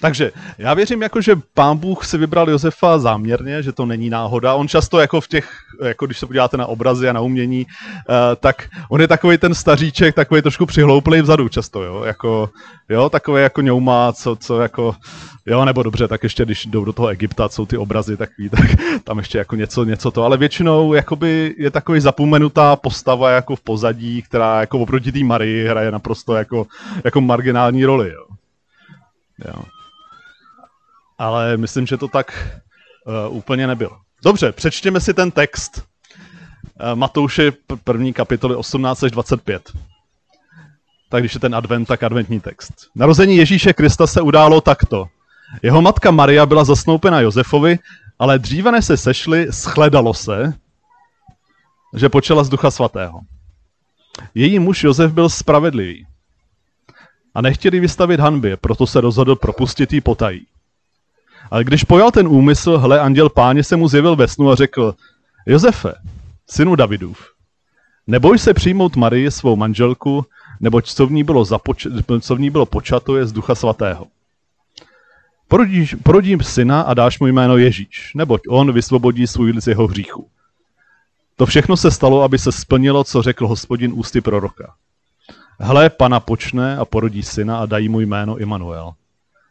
Takže 0.00 0.32
já 0.58 0.74
věřím, 0.74 1.02
jako, 1.02 1.20
že 1.20 1.36
pán 1.54 1.76
Bůh 1.76 2.04
si 2.04 2.18
vybral 2.18 2.50
Josefa 2.50 2.98
záměrně, 2.98 3.62
že 3.62 3.72
to 3.72 3.86
není 3.86 4.10
náhoda. 4.10 4.54
On 4.54 4.68
často 4.68 5.00
jako 5.00 5.20
v 5.20 5.28
těch, 5.28 5.50
jako 5.82 6.06
když 6.06 6.18
se 6.18 6.26
podíváte 6.26 6.56
na 6.56 6.66
obrazy 6.66 7.08
a 7.08 7.12
na 7.12 7.20
umění, 7.20 7.66
uh, 7.66 8.14
tak 8.36 8.68
on 8.88 9.00
je 9.00 9.08
takový 9.08 9.38
ten 9.38 9.54
staříček, 9.54 10.14
takový 10.14 10.42
trošku 10.42 10.66
přihlouplý 10.66 11.22
vzadu 11.22 11.48
často, 11.48 11.82
jo, 11.82 12.04
jako, 12.04 12.50
jo, 12.88 13.10
takový 13.10 13.42
jako 13.42 13.60
ňouma, 13.60 14.12
co, 14.12 14.36
co 14.36 14.60
jako, 14.60 14.94
jo, 15.46 15.64
nebo 15.64 15.82
dobře, 15.82 16.08
tak 16.08 16.22
ještě 16.22 16.44
když 16.44 16.66
jdou 16.66 16.84
do 16.84 16.92
toho 16.92 17.08
Egypta, 17.08 17.48
jsou 17.48 17.66
ty 17.66 17.76
obrazy 17.76 18.16
takový, 18.16 18.48
tak 18.48 18.66
tam 19.04 19.18
ještě 19.18 19.38
jako 19.38 19.56
něco, 19.56 19.84
něco 19.84 20.10
to, 20.10 20.24
ale 20.24 20.36
většinou 20.36 20.94
jakoby 20.94 21.54
je 21.58 21.70
takový 21.70 22.00
zapomenutá 22.00 22.76
postava 22.76 23.30
jako 23.30 23.56
v 23.56 23.60
pozadí, 23.60 24.22
která 24.22 24.60
jako 24.60 24.78
oproti 24.78 25.12
té 25.12 25.24
Marii 25.24 25.68
hraje 25.68 25.90
naprosto 25.90 26.34
jako, 26.34 26.66
jako 27.04 27.20
marginální 27.20 27.84
roli, 27.84 28.12
jo. 28.12 28.24
jo 29.46 29.62
ale 31.20 31.56
myslím, 31.56 31.86
že 31.86 31.96
to 31.96 32.08
tak 32.08 32.48
uh, 33.28 33.36
úplně 33.36 33.66
nebylo. 33.66 33.96
Dobře, 34.24 34.52
přečtěme 34.52 35.00
si 35.00 35.14
ten 35.14 35.30
text. 35.30 35.82
Uh, 35.82 36.94
Matouši 36.94 37.52
první 37.84 38.12
kapitoly 38.12 38.56
18 38.56 39.02
až 39.02 39.10
25. 39.10 39.72
Tak 41.10 41.22
když 41.22 41.34
je 41.34 41.40
ten 41.40 41.54
advent, 41.54 41.88
tak 41.88 42.02
adventní 42.02 42.40
text. 42.40 42.74
Narození 42.94 43.36
Ježíše 43.36 43.72
Krista 43.72 44.06
se 44.06 44.20
událo 44.20 44.60
takto. 44.60 45.06
Jeho 45.62 45.82
matka 45.82 46.10
Maria 46.10 46.46
byla 46.46 46.64
zasnoupena 46.64 47.20
Josefovi, 47.20 47.78
ale 48.18 48.38
dříve 48.38 48.72
než 48.72 48.84
se 48.84 48.96
sešli, 48.96 49.46
shledalo 49.50 50.14
se, 50.14 50.54
že 51.96 52.08
počela 52.08 52.44
z 52.44 52.48
ducha 52.48 52.70
svatého. 52.70 53.20
Její 54.34 54.58
muž 54.58 54.84
Josef 54.84 55.12
byl 55.12 55.28
spravedlivý 55.28 56.06
a 57.34 57.40
nechtěli 57.40 57.80
vystavit 57.80 58.20
hanbě, 58.20 58.56
proto 58.56 58.86
se 58.86 59.00
rozhodl 59.00 59.36
propustit 59.36 59.92
jí 59.92 60.00
potají. 60.00 60.46
Ale 61.50 61.64
když 61.64 61.84
pojal 61.84 62.10
ten 62.10 62.28
úmysl, 62.28 62.78
hle, 62.78 63.00
anděl 63.00 63.28
páně 63.28 63.64
se 63.64 63.76
mu 63.76 63.88
zjevil 63.88 64.16
ve 64.16 64.28
snu 64.28 64.50
a 64.50 64.54
řekl, 64.54 64.94
Josefe, 65.46 65.94
synu 66.46 66.76
Davidův, 66.76 67.32
neboj 68.06 68.38
se 68.38 68.54
přijmout 68.54 68.96
Marii, 68.96 69.30
svou 69.30 69.56
manželku, 69.56 70.26
neboť 70.60 70.92
co 70.92 71.06
v 71.06 71.12
ní 71.12 71.24
bylo, 71.24 71.42
započ- 71.42 72.20
co 72.20 72.36
v 72.36 72.40
ní 72.40 72.50
bylo 72.50 72.66
počato 72.66 73.16
je 73.16 73.26
z 73.26 73.32
Ducha 73.32 73.54
Svatého. 73.54 74.06
Porodíš, 75.48 75.94
porodím 75.94 76.42
syna 76.42 76.80
a 76.80 76.94
dáš 76.94 77.20
mu 77.20 77.26
jméno 77.26 77.56
Ježíš, 77.56 78.12
neboť 78.14 78.40
on 78.48 78.72
vysvobodí 78.72 79.26
svůj 79.26 79.50
lid 79.50 79.64
z 79.64 79.66
jeho 79.66 79.86
hříchu. 79.86 80.28
To 81.36 81.46
všechno 81.46 81.76
se 81.76 81.90
stalo, 81.90 82.22
aby 82.22 82.38
se 82.38 82.52
splnilo, 82.52 83.04
co 83.04 83.22
řekl 83.22 83.46
hospodin 83.46 83.92
ústy 83.94 84.20
proroka. 84.20 84.74
Hle, 85.60 85.90
pana 85.90 86.20
počne 86.20 86.76
a 86.76 86.84
porodí 86.84 87.22
syna 87.22 87.58
a 87.58 87.66
dají 87.66 87.88
mu 87.88 88.00
jméno 88.00 88.38
Immanuel. 88.38 88.92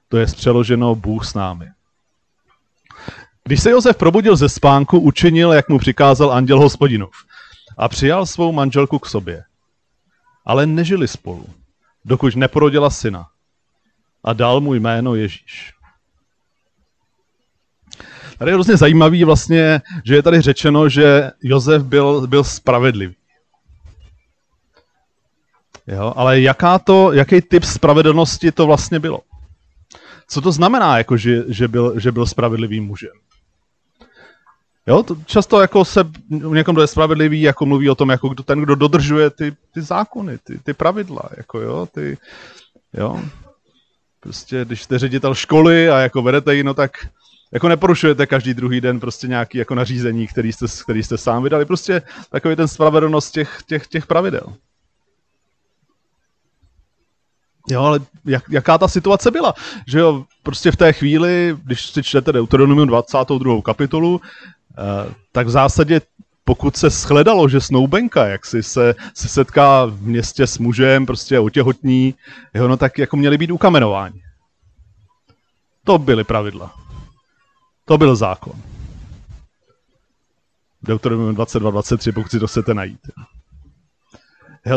To 0.10 0.18
je 0.18 0.26
přeloženo 0.26 0.96
Bůh 0.96 1.26
s 1.26 1.34
námi. 1.34 1.66
Když 3.50 3.62
se 3.62 3.70
Josef 3.70 3.98
probudil 3.98 4.36
ze 4.36 4.50
spánku, 4.50 5.00
učinil, 5.00 5.54
jak 5.54 5.70
mu 5.70 5.80
přikázal 5.80 6.32
anděl 6.32 6.60
hospodinův 6.60 7.12
a 7.78 7.88
přijal 7.88 8.26
svou 8.26 8.52
manželku 8.52 9.00
k 9.00 9.06
sobě. 9.06 9.44
Ale 10.46 10.66
nežili 10.66 11.08
spolu, 11.08 11.46
dokud 12.06 12.36
neporodila 12.36 12.90
syna 12.90 13.28
a 14.24 14.34
dal 14.34 14.62
mu 14.62 14.74
jméno 14.74 15.16
Ježíš. 15.16 15.74
Tady 18.38 18.52
je 18.52 18.56
hrozně 18.56 18.78
zajímavý 18.78 19.24
vlastně, 19.24 19.82
že 20.06 20.16
je 20.16 20.24
tady 20.24 20.42
řečeno, 20.42 20.90
že 20.90 21.32
Josef 21.42 21.84
byl, 21.84 22.28
byl 22.28 22.44
spravedlivý. 22.44 23.16
Jo, 25.88 26.14
ale 26.16 26.42
jaká 26.42 26.80
to, 26.80 27.14
jaký 27.14 27.42
typ 27.42 27.64
spravedlnosti 27.64 28.52
to 28.52 28.68
vlastně 28.68 29.00
bylo? 29.00 29.20
Co 30.28 30.42
to 30.42 30.52
znamená, 30.52 30.98
jako 30.98 31.18
že, 31.18 31.44
že, 31.48 31.68
byl, 31.68 32.00
že 32.00 32.12
byl 32.12 32.26
spravedlivým 32.26 32.86
mužem? 32.86 33.12
Jo, 34.90 35.04
to 35.04 35.18
často 35.26 35.62
jako 35.62 35.86
se 35.86 36.04
někom, 36.30 36.76
kdo 36.76 36.82
je 36.82 36.88
spravedlivý, 36.88 37.42
jako 37.42 37.66
mluví 37.66 37.90
o 37.90 37.96
tom, 37.96 38.10
jako 38.10 38.30
kdo, 38.30 38.44
ten, 38.44 38.62
kdo 38.62 38.76
dodržuje 38.76 39.30
ty, 39.30 39.56
ty 39.74 39.82
zákony, 39.82 40.38
ty, 40.38 40.60
ty 40.60 40.74
pravidla, 40.74 41.30
jako 41.38 41.60
jo, 41.60 41.88
ty, 41.94 42.18
jo. 42.94 43.20
Prostě, 44.20 44.66
když 44.66 44.84
jste 44.84 45.00
ředitel 45.00 45.36
školy 45.36 45.90
a 45.90 46.00
jako 46.00 46.22
vedete 46.22 46.56
ji, 46.56 46.64
no 46.64 46.74
tak 46.74 46.92
jako 47.52 47.70
neporušujete 47.70 48.26
každý 48.26 48.54
druhý 48.54 48.82
den 48.82 49.00
prostě 49.00 49.28
nějaký 49.28 49.58
jako 49.58 49.76
nařízení, 49.76 50.28
který 50.28 50.54
jste, 50.54 50.66
který 50.84 51.04
jste 51.04 51.18
sám 51.18 51.44
vydali. 51.44 51.66
Prostě 51.66 52.02
takový 52.32 52.56
ten 52.56 52.68
spravedlnost 52.68 53.34
těch, 53.34 53.58
těch, 53.68 53.88
těch 53.88 54.08
pravidel. 54.08 54.54
Jo, 57.72 57.84
ale 57.84 58.00
jak, 58.26 58.44
jaká 58.50 58.78
ta 58.78 58.88
situace 58.88 59.32
byla? 59.32 59.54
Že 59.88 60.00
jo, 60.00 60.26
prostě 60.44 60.72
v 60.72 60.76
té 60.76 60.94
chvíli, 60.94 61.58
když 61.64 61.86
si 61.86 62.04
čtete 62.04 62.32
Deuteronomium 62.32 62.88
22. 62.88 63.62
kapitolu, 63.62 64.22
eh, 64.78 65.14
tak 65.32 65.48
v 65.48 65.50
zásadě 65.50 66.02
pokud 66.44 66.78
se 66.78 66.90
shledalo, 66.90 67.50
že 67.50 67.62
snoubenka, 67.62 68.28
jak 68.28 68.46
si 68.46 68.64
se, 68.64 68.96
se 69.14 69.28
setká 69.28 69.86
v 69.86 70.02
městě 70.02 70.48
s 70.48 70.58
mužem, 70.58 71.06
prostě 71.06 71.40
otěhotní, 71.40 72.16
jo, 72.54 72.68
no 72.68 72.78
tak 72.78 72.98
jako 72.98 73.18
měli 73.18 73.38
být 73.38 73.52
ukamenováni. 73.52 74.22
To 75.84 75.98
byly 75.98 76.24
pravidla. 76.24 76.74
To 77.86 77.98
byl 77.98 78.16
zákon. 78.16 78.54
Deuteronomium 80.82 81.36
22-23, 81.36 82.14
pokud 82.14 82.32
si 82.32 82.40
to 82.40 82.48
chcete 82.48 82.74
najít. 82.74 83.00
Jo, 83.18 83.39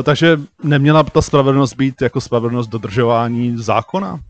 takže 0.03 0.41
neměla 0.63 1.03
ta 1.03 1.23
spravedlnost 1.23 1.77
být 1.77 2.03
jako 2.03 2.21
spravedlnost 2.21 2.71
dodržování 2.71 3.59
zákona? 3.59 4.21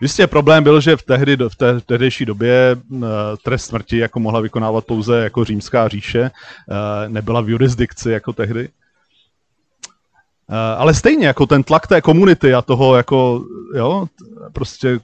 Jistě 0.00 0.26
problém 0.26 0.64
byl, 0.64 0.80
že 0.80 0.96
v, 0.96 1.02
tehdy, 1.02 1.36
v 1.48 1.56
té 1.56 1.80
tehdejší 1.80 2.24
době 2.24 2.76
uh, 2.90 3.02
trest 3.44 3.64
smrti 3.64 3.98
jako 3.98 4.20
mohla 4.20 4.40
vykonávat 4.40 4.84
pouze 4.84 5.22
jako 5.22 5.44
římská 5.44 5.88
říše, 5.88 6.22
uh, 6.22 7.12
nebyla 7.12 7.40
v 7.40 7.48
jurisdikci 7.48 8.10
jako 8.10 8.32
tehdy. 8.32 8.68
Uh, 8.68 10.56
ale 10.56 10.94
stejně 10.94 11.26
jako 11.26 11.46
ten 11.46 11.62
tlak 11.62 11.86
té 11.86 12.00
komunity 12.00 12.54
a 12.54 12.62
toho 12.62 12.96
jako, 12.96 13.44
jo, 13.74 14.06
prostě 14.52 15.00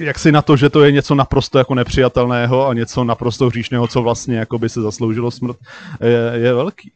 jak 0.00 0.18
si 0.18 0.32
na 0.32 0.42
to, 0.42 0.56
že 0.56 0.70
to 0.70 0.84
je 0.84 0.92
něco 0.92 1.14
naprosto 1.14 1.58
jako 1.58 1.74
nepřijatelného 1.74 2.68
a 2.68 2.74
něco 2.74 3.04
naprosto 3.04 3.46
hříšného, 3.46 3.88
co 3.88 4.02
vlastně 4.02 4.36
jako 4.36 4.58
by 4.58 4.68
se 4.68 4.80
zasloužilo 4.80 5.30
smrt, 5.30 5.56
je, 6.00 6.32
je 6.34 6.54
velký. 6.54 6.92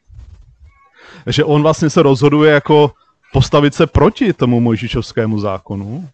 Že 1.27 1.45
on 1.45 1.63
vlastně 1.63 1.91
se 1.91 2.03
rozhoduje 2.03 2.53
jako 2.53 2.93
postavit 3.33 3.75
se 3.75 3.87
proti 3.87 4.33
tomu 4.33 4.61
mojžišovskému 4.61 5.41
zákonu 5.41 6.09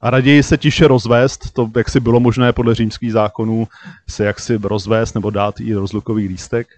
a 0.00 0.10
raději 0.10 0.42
se 0.42 0.58
tiše 0.58 0.88
rozvést, 0.88 1.50
to 1.52 1.70
jak 1.76 1.88
si 1.88 2.00
bylo 2.00 2.20
možné 2.20 2.52
podle 2.52 2.74
římských 2.74 3.12
zákonů, 3.12 3.68
se 4.08 4.24
jaksi 4.24 4.56
rozvést 4.56 5.14
nebo 5.14 5.30
dát 5.30 5.60
i 5.60 5.74
rozlukový 5.74 6.28
lístek, 6.28 6.68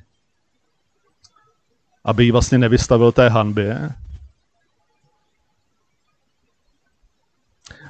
aby 2.04 2.24
ji 2.24 2.30
vlastně 2.30 2.58
nevystavil 2.58 3.12
té 3.12 3.28
hanbě, 3.28 3.90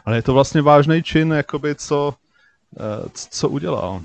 Ale 0.05 0.17
je 0.17 0.23
to 0.23 0.35
vlastně 0.35 0.63
vážný 0.63 1.03
čin, 1.03 1.33
jakoby 1.33 1.75
co, 1.75 2.15
eh, 2.77 3.09
co 3.15 3.49
udělal. 3.49 4.03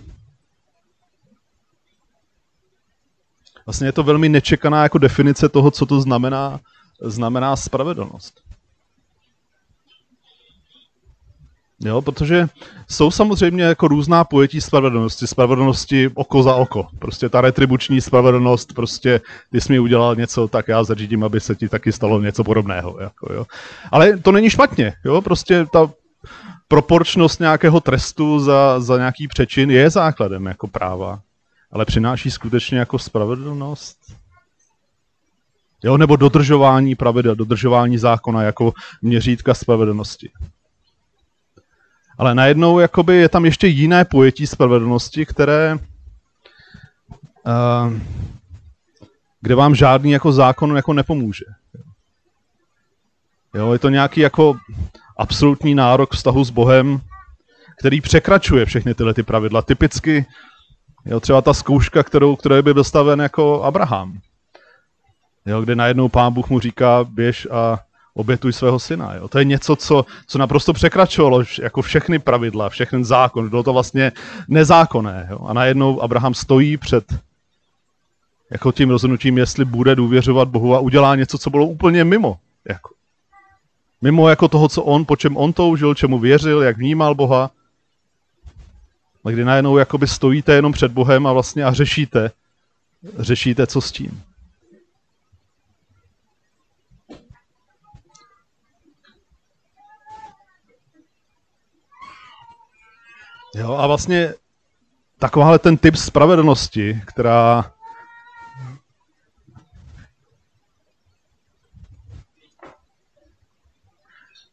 Vlastně 3.65 3.88
je 3.88 3.91
to 3.91 4.03
velmi 4.03 4.29
nečekaná 4.29 4.84
jako 4.84 4.98
definice 4.98 5.50
toho, 5.50 5.72
co 5.72 5.86
to 5.86 6.01
znamená, 6.01 6.60
znamená 7.01 7.56
spravedlnost. 7.56 8.49
Jo, 11.86 12.01
protože 12.01 12.48
jsou 12.89 13.12
samozřejmě 13.12 13.63
jako 13.63 13.88
různá 13.88 14.24
pojetí 14.24 14.62
spravedlnosti, 14.62 15.27
spravedlnosti 15.27 16.09
oko 16.13 16.43
za 16.43 16.55
oko. 16.55 16.88
Prostě 17.00 17.29
ta 17.29 17.41
retribuční 17.41 18.01
spravedlnost, 18.01 18.74
prostě 18.74 19.21
ty 19.51 19.62
jsi 19.62 19.71
mi 19.71 19.79
udělal 19.79 20.15
něco, 20.15 20.48
tak 20.48 20.67
já 20.67 20.83
zařídím, 20.83 21.24
aby 21.24 21.39
se 21.39 21.55
ti 21.55 21.69
taky 21.69 21.91
stalo 21.91 22.21
něco 22.21 22.43
podobného. 22.43 22.98
Jako, 23.00 23.33
jo. 23.33 23.45
Ale 23.91 24.17
to 24.17 24.31
není 24.31 24.50
špatně, 24.50 24.93
jo, 25.05 25.21
prostě 25.21 25.65
ta 25.65 25.91
proporčnost 26.67 27.39
nějakého 27.39 27.79
trestu 27.79 28.39
za, 28.39 28.79
za 28.79 28.98
nějaký 28.98 29.27
přečin 29.27 29.71
je 29.71 29.89
základem 29.89 30.45
jako 30.45 30.67
práva, 30.67 31.19
ale 31.71 31.86
přináší 31.86 32.31
skutečně 32.31 32.79
jako 32.79 33.00
spravedlnost. 33.00 33.98
Jo, 35.83 35.98
nebo 35.98 36.15
dodržování 36.15 36.95
pravidel, 36.95 37.36
dodržování 37.36 37.98
zákona 37.98 38.43
jako 38.43 38.74
měřítka 39.01 39.53
spravedlnosti. 39.53 40.29
Ale 42.19 42.35
najednou 42.35 42.79
jakoby 42.79 43.15
je 43.15 43.29
tam 43.29 43.45
ještě 43.45 43.67
jiné 43.67 44.05
pojetí 44.05 44.47
spravedlnosti, 44.47 45.25
které, 45.25 45.77
uh, 47.45 47.93
kde 49.41 49.55
vám 49.55 49.75
žádný 49.75 50.11
jako 50.11 50.31
zákon 50.31 50.75
jako 50.75 50.93
nepomůže. 50.93 51.45
Jo, 53.55 53.73
je 53.73 53.79
to 53.79 53.89
nějaký 53.89 54.21
jako 54.21 54.57
absolutní 55.17 55.75
nárok 55.75 56.13
vztahu 56.13 56.43
s 56.43 56.49
Bohem, 56.49 57.01
který 57.79 58.01
překračuje 58.01 58.65
všechny 58.65 58.93
tyhle 58.93 59.13
ty 59.13 59.23
pravidla. 59.23 59.61
Typicky 59.61 60.25
jo, 61.05 61.19
třeba 61.19 61.41
ta 61.41 61.53
zkouška, 61.53 62.03
kterou, 62.03 62.35
kterou 62.35 62.61
by 62.61 62.73
dostaven 62.73 63.19
jako 63.19 63.63
Abraham. 63.63 64.19
Jo, 65.45 65.61
kde 65.61 65.75
najednou 65.75 66.09
pán 66.09 66.33
Bůh 66.33 66.49
mu 66.49 66.59
říká, 66.59 67.03
běž 67.03 67.47
a 67.51 67.79
obětuj 68.19 68.53
svého 68.53 68.79
syna. 68.79 69.15
Jo. 69.15 69.27
To 69.27 69.39
je 69.39 69.45
něco, 69.45 69.75
co, 69.75 70.05
co 70.27 70.38
naprosto 70.38 70.73
překračovalo 70.73 71.43
jako 71.61 71.81
všechny 71.81 72.19
pravidla, 72.19 72.69
všechny 72.69 73.03
zákon. 73.03 73.49
Bylo 73.49 73.63
to 73.63 73.73
vlastně 73.73 74.11
nezákonné. 74.47 75.27
Jo. 75.31 75.39
A 75.47 75.53
najednou 75.53 76.01
Abraham 76.01 76.33
stojí 76.33 76.77
před 76.77 77.03
jako 78.51 78.71
tím 78.71 78.89
rozhodnutím, 78.89 79.38
jestli 79.38 79.65
bude 79.65 79.95
důvěřovat 79.95 80.47
Bohu 80.47 80.75
a 80.75 80.79
udělá 80.79 81.15
něco, 81.15 81.38
co 81.38 81.49
bylo 81.49 81.65
úplně 81.65 82.03
mimo. 82.03 82.38
Jako. 82.69 82.93
Mimo 84.01 84.29
jako 84.29 84.47
toho, 84.47 84.69
co 84.69 84.83
on, 84.83 85.05
po 85.05 85.15
čem 85.15 85.38
on 85.38 85.53
toužil, 85.53 85.95
čemu 85.95 86.19
věřil, 86.19 86.61
jak 86.61 86.77
vnímal 86.77 87.15
Boha. 87.15 87.51
A 89.25 89.29
kdy 89.29 89.45
najednou 89.45 89.77
jakoby 89.77 90.07
stojíte 90.07 90.53
jenom 90.53 90.71
před 90.71 90.91
Bohem 90.91 91.27
a 91.27 91.33
vlastně 91.33 91.63
a 91.63 91.73
řešíte, 91.73 92.31
řešíte, 93.17 93.67
co 93.67 93.81
s 93.81 93.91
tím. 93.91 94.21
Jo, 103.60 103.74
a 103.74 103.88
vlastně 103.88 104.34
takováhle 105.18 105.60
ten 105.60 105.78
typ 105.78 105.96
spravedlnosti, 105.96 107.01
která 107.06 107.72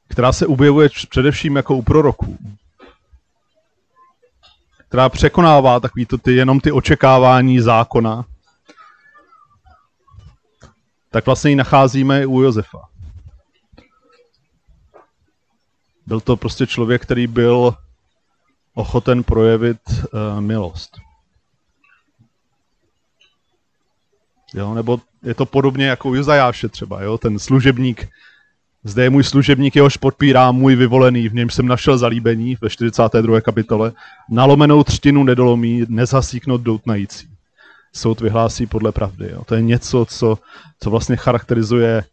která 0.08 0.32
se 0.32 0.46
objevuje 0.46 0.88
především 1.10 1.56
jako 1.56 1.76
u 1.76 1.82
proroků. 1.82 2.38
Která 4.88 5.08
překonává 5.08 5.80
takový 5.80 6.06
to 6.06 6.18
ty, 6.18 6.34
jenom 6.34 6.60
ty 6.60 6.72
očekávání 6.72 7.60
zákona. 7.60 8.24
Tak 11.10 11.26
vlastně 11.26 11.50
ji 11.50 11.56
nacházíme 11.56 12.22
i 12.22 12.26
u 12.26 12.42
Josefa. 12.42 12.88
Byl 16.06 16.20
to 16.20 16.36
prostě 16.36 16.66
člověk, 16.66 17.02
který 17.02 17.26
byl 17.26 17.74
ochoten 18.76 19.24
projevit 19.24 19.80
uh, 19.88 20.40
milost. 20.40 20.96
Jo, 24.54 24.74
nebo 24.74 25.00
je 25.22 25.34
to 25.34 25.46
podobně 25.46 25.86
jako 25.86 26.08
u 26.08 26.14
Jozajáše 26.14 26.68
třeba, 26.68 27.02
jo, 27.02 27.18
ten 27.18 27.38
služebník, 27.38 28.08
zde 28.84 29.02
je 29.02 29.10
můj 29.10 29.24
služebník, 29.24 29.76
jehož 29.76 29.96
podpírá 29.96 30.52
můj 30.52 30.76
vyvolený, 30.76 31.28
v 31.28 31.34
něm 31.34 31.50
jsem 31.50 31.66
našel 31.68 31.98
zalíbení 31.98 32.56
ve 32.60 32.70
42. 32.70 33.40
kapitole, 33.40 33.92
nalomenou 34.30 34.84
třtinu 34.84 35.24
nedolomí, 35.24 35.84
nezhasíknout 35.88 36.60
doutnající. 36.60 37.28
Soud 37.92 38.20
vyhlásí 38.20 38.66
podle 38.66 38.92
pravdy. 38.92 39.28
Jo. 39.32 39.44
To 39.44 39.54
je 39.54 39.62
něco, 39.62 40.06
co, 40.08 40.38
co 40.80 40.90
vlastně 40.90 41.16
charakterizuje 41.16 42.04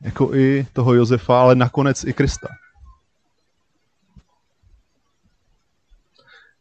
jako 0.00 0.34
i 0.34 0.66
toho 0.72 0.94
Josefa, 0.94 1.40
ale 1.40 1.54
nakonec 1.54 2.04
i 2.04 2.12
Krista. 2.12 2.48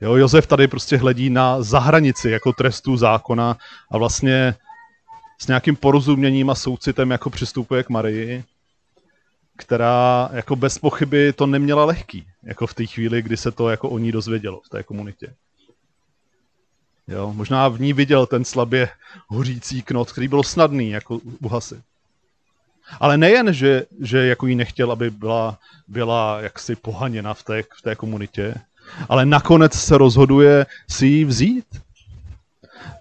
Jo, 0.01 0.15
Josef 0.15 0.47
tady 0.47 0.67
prostě 0.67 0.97
hledí 0.97 1.29
na 1.29 1.61
zahranici 1.63 2.29
jako 2.29 2.53
trestu 2.53 2.97
zákona 2.97 3.57
a 3.91 3.97
vlastně 3.97 4.55
s 5.39 5.47
nějakým 5.47 5.75
porozuměním 5.75 6.49
a 6.49 6.55
soucitem 6.55 7.11
jako 7.11 7.29
přistupuje 7.29 7.83
k 7.83 7.89
Marii, 7.89 8.43
která 9.57 10.29
jako 10.33 10.55
bez 10.55 10.77
pochyby 10.77 11.33
to 11.33 11.47
neměla 11.47 11.85
lehký, 11.85 12.27
jako 12.43 12.67
v 12.67 12.73
té 12.73 12.85
chvíli, 12.85 13.21
kdy 13.21 13.37
se 13.37 13.51
to 13.51 13.69
jako 13.69 13.89
o 13.89 13.97
ní 13.97 14.11
dozvědělo 14.11 14.61
v 14.65 14.69
té 14.69 14.83
komunitě. 14.83 15.33
Jo, 17.07 17.33
možná 17.33 17.67
v 17.67 17.79
ní 17.79 17.93
viděl 17.93 18.25
ten 18.25 18.45
slabě 18.45 18.89
hořící 19.27 19.81
knot, 19.81 20.11
který 20.11 20.27
byl 20.27 20.43
snadný 20.43 20.89
jako 20.89 21.19
uhasit. 21.41 21.83
Ale 22.99 23.17
nejen, 23.17 23.53
že, 23.53 23.85
že 24.01 24.27
jako 24.27 24.47
jí 24.47 24.55
nechtěl, 24.55 24.91
aby 24.91 25.09
byla, 25.09 25.59
byla 25.87 26.41
jaksi 26.41 26.75
pohaněna 26.75 27.33
v 27.33 27.43
té, 27.43 27.63
v 27.63 27.81
té 27.81 27.95
komunitě, 27.95 28.55
ale 29.09 29.25
nakonec 29.25 29.73
se 29.73 29.97
rozhoduje 29.97 30.65
si 30.89 31.05
ji 31.05 31.25
vzít. 31.25 31.65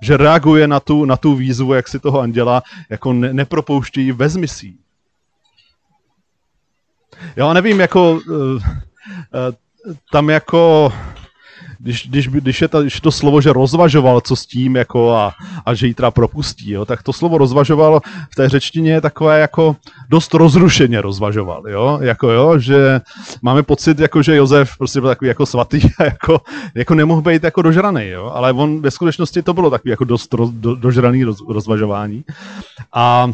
Že 0.01 0.17
reaguje 0.17 0.69
na 0.69 0.81
tu, 0.81 1.05
na 1.05 1.17
tu 1.17 1.35
výzvu, 1.35 1.75
jak 1.75 1.89
si 1.89 1.99
toho 2.01 2.21
anděla, 2.21 2.63
jako 2.91 3.13
ne, 3.13 3.33
nepropouští 3.33 4.05
ji, 4.05 4.13
vezmi 4.13 4.49
si 4.49 4.75
Jo, 7.37 7.55
nevím, 7.55 7.81
jako 7.81 8.13
uh, 8.13 8.21
uh, 8.37 8.61
tam 10.13 10.31
jako 10.31 10.93
když, 11.79 12.09
když, 12.09 12.29
když, 12.29 12.63
je 12.63 12.69
ta, 12.69 12.81
když 12.81 13.01
to 13.01 13.13
slovo, 13.13 13.41
že 13.41 13.53
rozvažoval, 13.53 14.21
co 14.21 14.37
s 14.37 14.47
tím, 14.47 14.77
jako 14.77 15.13
a, 15.17 15.33
a 15.67 15.75
že 15.75 15.87
ji 15.87 15.95
teda 15.95 16.11
propustí, 16.11 16.71
jo, 16.71 16.85
tak 16.85 17.03
to 17.03 17.13
slovo 17.13 17.39
rozvažoval 17.39 18.01
v 18.31 18.35
té 18.35 18.49
řečtině 18.49 18.93
je 18.93 19.01
takové 19.01 19.41
jako 19.41 19.77
dost 20.09 20.35
rozrušeně 20.35 21.01
rozvažoval, 21.01 21.69
jo, 21.69 21.99
jako 22.03 22.31
jo, 22.31 22.59
že 22.59 23.01
máme 23.43 23.63
pocit, 23.63 23.99
jako 23.99 24.23
že 24.23 24.37
Josef 24.37 24.79
prostě 24.79 25.01
byl 25.01 25.11
takový 25.11 25.29
jako 25.29 25.47
svatý 25.47 25.81
a 25.99 26.05
jako, 26.05 26.41
jako 26.75 26.95
nemohl 26.95 27.23
být 27.23 27.45
jako 27.45 27.63
dožraný, 27.63 28.09
jo, 28.09 28.33
ale 28.35 28.53
on 28.53 28.81
ve 28.81 28.91
skutečnosti 28.91 29.43
to 29.43 29.55
bylo 29.55 29.71
takový 29.71 29.91
jako 29.91 30.05
dost 30.05 30.35
roz, 30.35 30.51
do, 30.51 30.75
dožraný 30.75 31.25
roz, 31.25 31.39
rozvažování. 31.49 32.25
A 32.93 33.31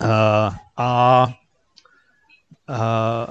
a, 0.00 0.50
a, 0.76 1.26
a 2.68 3.26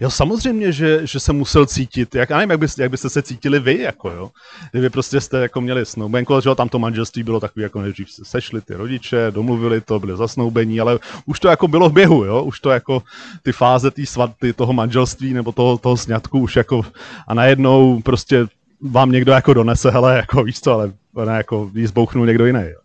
Jo, 0.00 0.10
samozřejmě, 0.10 0.72
že, 0.72 1.06
že 1.06 1.20
se 1.20 1.32
musel 1.32 1.66
cítit, 1.66 2.14
jak, 2.14 2.30
já 2.30 2.36
nevím, 2.36 2.50
jak, 2.50 2.60
byste, 2.60 2.82
jak 2.82 2.90
byste 2.90 3.10
se 3.10 3.22
cítili 3.22 3.60
vy, 3.60 3.78
jako 3.78 4.10
jo. 4.10 4.30
Kdyby 4.70 4.90
prostě 4.90 5.20
jste 5.20 5.38
jako 5.38 5.60
měli 5.60 5.86
snoubenku, 5.86 6.40
že 6.40 6.54
tam 6.54 6.68
to 6.68 6.78
manželství 6.78 7.22
bylo 7.22 7.40
takový, 7.40 7.62
jako 7.62 7.82
nejdřív 7.82 8.10
se 8.10 8.24
sešli 8.24 8.60
ty 8.60 8.74
rodiče, 8.74 9.30
domluvili 9.30 9.80
to, 9.80 10.00
byli 10.00 10.16
zasnoubení, 10.16 10.80
ale 10.80 10.98
už 11.26 11.40
to 11.40 11.48
jako 11.48 11.68
bylo 11.68 11.88
v 11.88 11.92
běhu, 11.92 12.24
jo, 12.24 12.42
už 12.42 12.60
to 12.60 12.70
jako 12.70 13.02
ty 13.42 13.52
fáze 13.52 13.90
tý 13.90 14.06
svaty, 14.06 14.52
toho 14.52 14.72
manželství 14.72 15.34
nebo 15.34 15.52
toho, 15.52 15.78
toho 15.78 15.96
sňatku 15.96 16.38
už 16.38 16.56
jako 16.56 16.82
a 17.28 17.34
najednou 17.34 18.02
prostě 18.02 18.46
vám 18.80 19.12
někdo 19.12 19.32
jako 19.32 19.54
donese, 19.54 19.90
hele, 19.90 20.16
jako 20.16 20.44
víš 20.44 20.60
co, 20.60 20.72
ale 20.72 20.92
ne, 21.24 21.36
jako 21.36 21.70
jí 21.74 21.86
zbouchnul 21.86 22.26
někdo 22.26 22.46
jiný, 22.46 22.64
jo. 22.64 22.80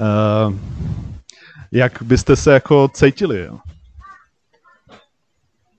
Uh, 0.00 0.54
jak 1.72 2.02
byste 2.02 2.36
se 2.36 2.52
jako 2.52 2.88
cítili, 2.94 3.44
jo? 3.44 3.58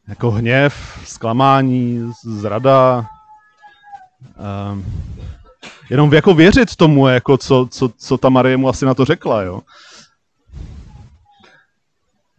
Jako 0.10 0.32
hněv, 0.32 1.00
zklamání, 1.06 2.12
zrada. 2.24 3.06
Um, 4.72 4.86
jenom 5.90 6.14
jako 6.14 6.34
věřit 6.34 6.76
tomu, 6.76 7.08
jako 7.08 7.38
co, 7.38 7.68
co, 7.72 7.90
co 7.98 8.18
ta 8.18 8.30
Marie 8.30 8.58
mu 8.58 8.70
asi 8.70 8.86
na 8.86 8.94
to 8.94 9.06
řekla, 9.06 9.42
jo. 9.42 9.62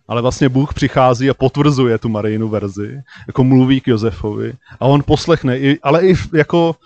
Ale 0.08 0.22
vlastně 0.22 0.48
Bůh 0.48 0.74
přichází 0.74 1.30
a 1.30 1.34
potvrzuje 1.34 1.98
tu 1.98 2.08
Marijinu 2.08 2.48
verzi, 2.48 3.02
jako 3.26 3.44
mluví 3.44 3.80
k 3.80 3.88
Josefovi 3.88 4.52
a 4.80 4.86
on 4.86 5.02
poslechne, 5.02 5.58
i, 5.58 5.78
ale 5.82 6.06
i 6.06 6.14
jako 6.34 6.76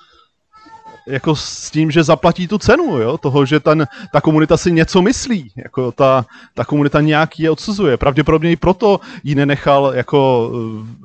jako 1.06 1.36
s 1.36 1.70
tím, 1.70 1.90
že 1.90 2.02
zaplatí 2.02 2.48
tu 2.48 2.58
cenu, 2.58 2.98
jo? 2.98 3.18
toho, 3.18 3.46
že 3.46 3.60
ten, 3.60 3.86
ta 4.12 4.20
komunita 4.20 4.56
si 4.56 4.72
něco 4.72 5.02
myslí, 5.02 5.52
jako 5.56 5.92
ta, 5.92 6.26
ta 6.54 6.64
komunita 6.64 7.00
nějaký 7.00 7.42
je 7.42 7.50
odsuzuje. 7.50 7.96
Pravděpodobně 7.96 8.52
i 8.52 8.56
proto 8.56 9.00
ji 9.24 9.34
nenechal 9.34 9.92
jako, 9.94 10.52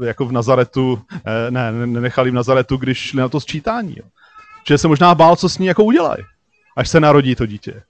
jako 0.04 0.26
v 0.26 0.32
Nazaretu, 0.32 1.02
eh, 1.26 1.52
ne, 1.52 1.72
nenechal 1.72 2.26
jí 2.26 2.32
v 2.32 2.36
Nazaretu, 2.36 2.78
když 2.78 2.98
šli 2.98 3.20
na 3.20 3.30
to 3.30 3.40
sčítání. 3.40 3.96
Jo? 3.98 4.06
Že 4.68 4.78
se 4.78 4.88
možná 4.88 5.16
bál, 5.16 5.36
co 5.36 5.50
s 5.50 5.58
ní 5.58 5.68
jako 5.68 5.84
udělají, 5.84 6.24
až 6.76 6.90
se 6.90 7.00
narodí 7.00 7.36
to 7.36 7.46
dítě. 7.46 7.84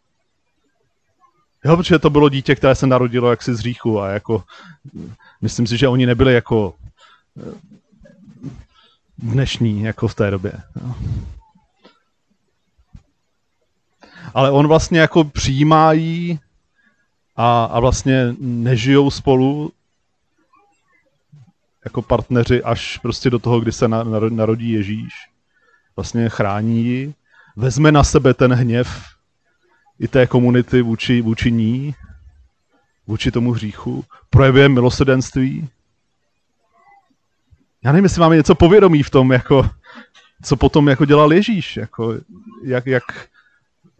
Jo, 1.65 1.77
protože 1.77 1.99
to 1.99 2.09
bylo 2.09 2.29
dítě, 2.29 2.55
které 2.55 2.75
se 2.75 2.87
narodilo 2.87 3.29
jaksi 3.29 3.55
z 3.55 3.59
říchu 3.59 4.01
a 4.01 4.09
jako, 4.09 4.43
myslím 5.41 5.67
si, 5.67 5.77
že 5.77 5.87
oni 5.87 6.05
nebyli 6.05 6.33
jako 6.33 6.73
eh, 7.39 7.51
dnešní, 9.17 9.83
jako 9.83 10.07
v 10.07 10.15
té 10.15 10.31
době. 10.31 10.51
Jo 10.81 10.95
ale 14.33 14.51
on 14.51 14.67
vlastně 14.67 14.99
jako 14.99 15.23
přijímá 15.23 15.93
jí 15.93 16.39
a, 17.35 17.63
a 17.65 17.79
vlastně 17.79 18.35
nežijou 18.39 19.11
spolu 19.11 19.71
jako 21.85 22.01
partneři 22.01 22.63
až 22.63 22.97
prostě 22.97 23.29
do 23.29 23.39
toho, 23.39 23.59
kdy 23.59 23.71
se 23.71 23.87
narodí 24.29 24.71
Ježíš. 24.71 25.13
Vlastně 25.95 26.29
chrání 26.29 26.85
ji, 26.85 27.13
vezme 27.55 27.91
na 27.91 28.03
sebe 28.03 28.33
ten 28.33 28.53
hněv 28.53 29.03
i 29.99 30.07
té 30.07 30.27
komunity 30.27 30.81
vůči, 30.81 31.21
vůči 31.21 31.51
ní, 31.51 31.95
vůči 33.07 33.31
tomu 33.31 33.51
hříchu, 33.51 34.05
projevuje 34.29 34.69
milosedenství. 34.69 35.69
Já 37.83 37.91
nevím, 37.91 38.05
jestli 38.05 38.19
máme 38.19 38.35
něco 38.35 38.55
povědomí 38.55 39.03
v 39.03 39.09
tom, 39.09 39.31
jako, 39.31 39.69
co 40.43 40.55
potom 40.55 40.89
jako 40.89 41.05
dělal 41.05 41.33
Ježíš, 41.33 41.77
jako, 41.77 42.13
jak, 42.63 42.85
jak, 42.85 43.03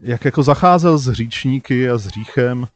jak 0.00 0.24
jako 0.24 0.42
zacházel 0.42 0.98
s 0.98 1.06
hříčníky 1.06 1.90
a 1.90 1.98
s 1.98 2.04
hříchem 2.04 2.68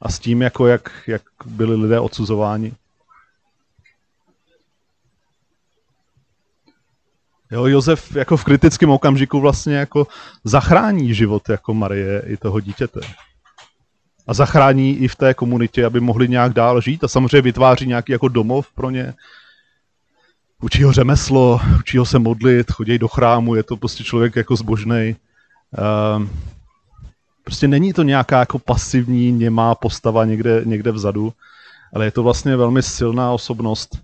a 0.00 0.08
s 0.08 0.18
tím, 0.18 0.42
jako 0.42 0.66
jak, 0.66 1.02
jak 1.06 1.22
byli 1.44 1.74
lidé 1.74 2.00
odsuzováni. 2.00 2.72
Jo, 7.50 7.66
Josef 7.66 8.16
jako 8.16 8.36
v 8.36 8.44
kritickém 8.44 8.90
okamžiku 8.90 9.40
vlastně 9.40 9.76
jako 9.76 10.06
zachrání 10.44 11.14
život 11.14 11.48
jako 11.48 11.74
Marie 11.74 12.22
i 12.26 12.36
toho 12.36 12.60
dítěte. 12.60 13.00
A 14.26 14.34
zachrání 14.34 14.96
i 14.96 15.08
v 15.08 15.16
té 15.16 15.34
komunitě, 15.34 15.84
aby 15.84 16.00
mohli 16.00 16.28
nějak 16.28 16.52
dál 16.52 16.80
žít 16.80 17.04
a 17.04 17.08
samozřejmě 17.08 17.42
vytváří 17.42 17.86
nějaký 17.86 18.12
jako 18.12 18.28
domov 18.28 18.72
pro 18.74 18.90
ně. 18.90 19.14
Učí 20.62 20.82
ho 20.82 20.92
řemeslo, 20.92 21.60
učí 21.78 21.98
ho 21.98 22.06
se 22.06 22.18
modlit, 22.18 22.70
chodí 22.70 22.98
do 22.98 23.08
chrámu, 23.08 23.54
je 23.54 23.62
to 23.62 23.76
prostě 23.76 24.04
člověk 24.04 24.36
jako 24.36 24.56
zbožnej. 24.56 25.16
Ehm, 25.78 26.30
prostě 27.44 27.68
není 27.68 27.92
to 27.92 28.02
nějaká 28.02 28.38
jako 28.38 28.58
pasivní, 28.58 29.32
němá 29.32 29.74
postava 29.74 30.24
někde, 30.24 30.62
někde 30.64 30.92
vzadu, 30.92 31.32
ale 31.94 32.04
je 32.04 32.10
to 32.10 32.22
vlastně 32.22 32.56
velmi 32.56 32.82
silná 32.82 33.32
osobnost, 33.32 33.98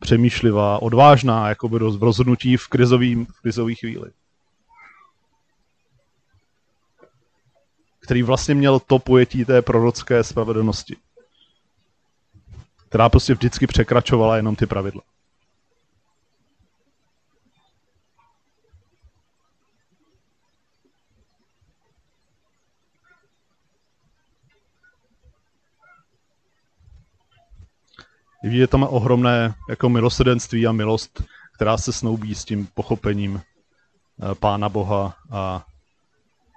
přemýšlivá, 0.00 0.82
odvážná 0.82 1.48
jakoby 1.48 1.78
v 1.78 2.02
rozhodnutí 2.02 2.56
v 2.56 2.68
krizový, 2.68 3.24
v 3.24 3.40
krizový 3.40 3.74
chvíli. 3.74 4.10
Který 8.00 8.22
vlastně 8.22 8.54
měl 8.54 8.80
to 8.80 8.98
pojetí 8.98 9.44
té 9.44 9.62
prorocké 9.62 10.24
spravedlnosti, 10.24 10.96
která 12.88 13.08
prostě 13.08 13.34
vždycky 13.34 13.66
překračovala 13.66 14.36
jenom 14.36 14.56
ty 14.56 14.66
pravidla. 14.66 15.02
Je 28.42 28.66
tam 28.66 28.82
ohromné 28.90 29.54
jako 29.68 29.88
milosrdenství 29.88 30.66
a 30.66 30.72
milost, 30.72 31.22
která 31.54 31.76
se 31.76 31.92
snoubí 31.92 32.34
s 32.34 32.44
tím 32.44 32.68
pochopením 32.74 33.40
eh, 33.40 34.34
Pána 34.34 34.68
Boha 34.68 35.14
a, 35.30 35.64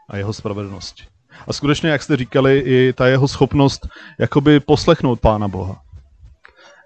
a 0.09 0.17
jeho 0.17 0.33
spravedlnosti. 0.33 1.03
A 1.47 1.53
skutečně, 1.53 1.89
jak 1.89 2.03
jste 2.03 2.17
říkali, 2.17 2.59
i 2.59 2.93
ta 2.93 3.07
jeho 3.07 3.27
schopnost 3.27 3.87
jakoby 4.19 4.59
poslechnout 4.59 5.19
Pána 5.19 5.47
Boha. 5.47 5.84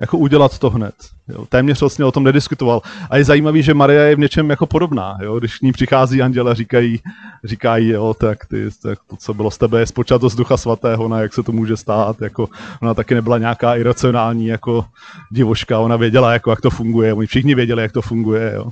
Jako 0.01 0.17
udělat 0.17 0.59
to 0.59 0.69
hned. 0.69 0.95
Jo. 1.27 1.45
Téměř 1.45 1.79
vlastně 1.79 2.05
o 2.05 2.11
tom 2.11 2.23
nediskutoval. 2.23 2.81
A 3.09 3.17
je 3.17 3.23
zajímavý, 3.23 3.63
že 3.63 3.73
Maria 3.73 4.03
je 4.03 4.15
v 4.15 4.19
něčem 4.19 4.49
jako 4.49 4.65
podobná. 4.65 5.17
Jo. 5.21 5.39
Když 5.39 5.57
k 5.57 5.61
ní 5.61 5.71
přichází 5.71 6.21
anděle, 6.21 6.55
říkají, 6.55 6.99
říkají 7.43 7.89
jo, 7.89 8.13
tak, 8.13 8.45
ty, 8.45 8.69
tak 8.83 8.99
to, 9.09 9.15
co 9.15 9.33
bylo 9.33 9.51
z 9.51 9.57
tebe, 9.57 9.79
je 9.79 9.85
spočato 9.85 10.29
z 10.29 10.35
ducha 10.35 10.57
svatého, 10.57 11.07
na 11.07 11.21
jak 11.21 11.33
se 11.33 11.43
to 11.43 11.51
může 11.51 11.77
stát. 11.77 12.21
Jako, 12.21 12.49
ona 12.81 12.93
taky 12.93 13.15
nebyla 13.15 13.37
nějaká 13.37 13.75
iracionální 13.75 14.47
jako 14.47 14.85
divoška, 15.31 15.79
ona 15.79 15.95
věděla, 15.95 16.33
jako, 16.33 16.49
jak 16.49 16.61
to 16.61 16.69
funguje. 16.69 17.13
Oni 17.13 17.27
všichni 17.27 17.55
věděli, 17.55 17.81
jak 17.81 17.91
to 17.91 18.01
funguje. 18.01 18.53
Jo. 18.55 18.71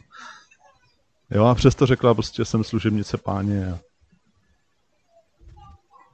Jo, 1.32 1.46
a 1.46 1.56
přesto 1.56 1.86
řekla 1.86 2.14
prostě, 2.14 2.46
jsem 2.46 2.64
služebnice 2.64 3.18
páně. 3.18 3.78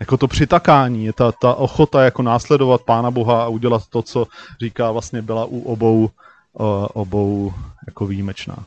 Jako 0.03 0.17
to 0.17 0.27
přitakání, 0.27 1.11
ta, 1.13 1.31
ta 1.31 1.53
ochota 1.53 2.03
jako 2.03 2.21
následovat 2.21 2.81
Pána 2.81 3.11
Boha 3.11 3.43
a 3.43 3.47
udělat 3.47 3.83
to, 3.89 4.01
co 4.01 4.27
říká, 4.61 4.91
vlastně 4.91 5.21
byla 5.21 5.45
u 5.45 5.59
obou, 5.59 6.09
uh, 6.53 6.87
obou 6.93 7.53
jako 7.87 8.05
výjimečná. 8.07 8.65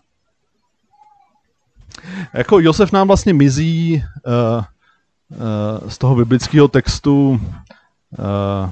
Jako 2.32 2.60
Josef 2.60 2.92
nám 2.92 3.06
vlastně 3.06 3.34
mizí 3.34 4.04
uh, 4.26 4.64
uh, 5.82 5.90
z 5.90 5.98
toho 5.98 6.16
biblického 6.16 6.68
textu 6.68 7.30
uh, 7.30 8.70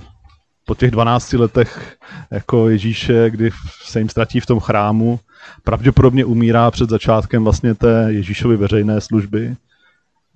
po 0.67 0.75
těch 0.75 0.91
12 0.91 1.33
letech 1.33 1.97
jako 2.31 2.69
Ježíše, 2.69 3.31
kdy 3.31 3.51
se 3.83 3.99
jim 3.99 4.09
ztratí 4.09 4.41
v 4.41 4.47
tom 4.47 4.61
chrámu, 4.61 5.21
pravděpodobně 5.65 6.25
umírá 6.25 6.71
před 6.71 6.91
začátkem 6.91 7.45
vlastně 7.45 7.75
té 7.75 8.07
Ježíšovy 8.09 8.57
veřejné 8.57 9.01
služby. 9.01 9.57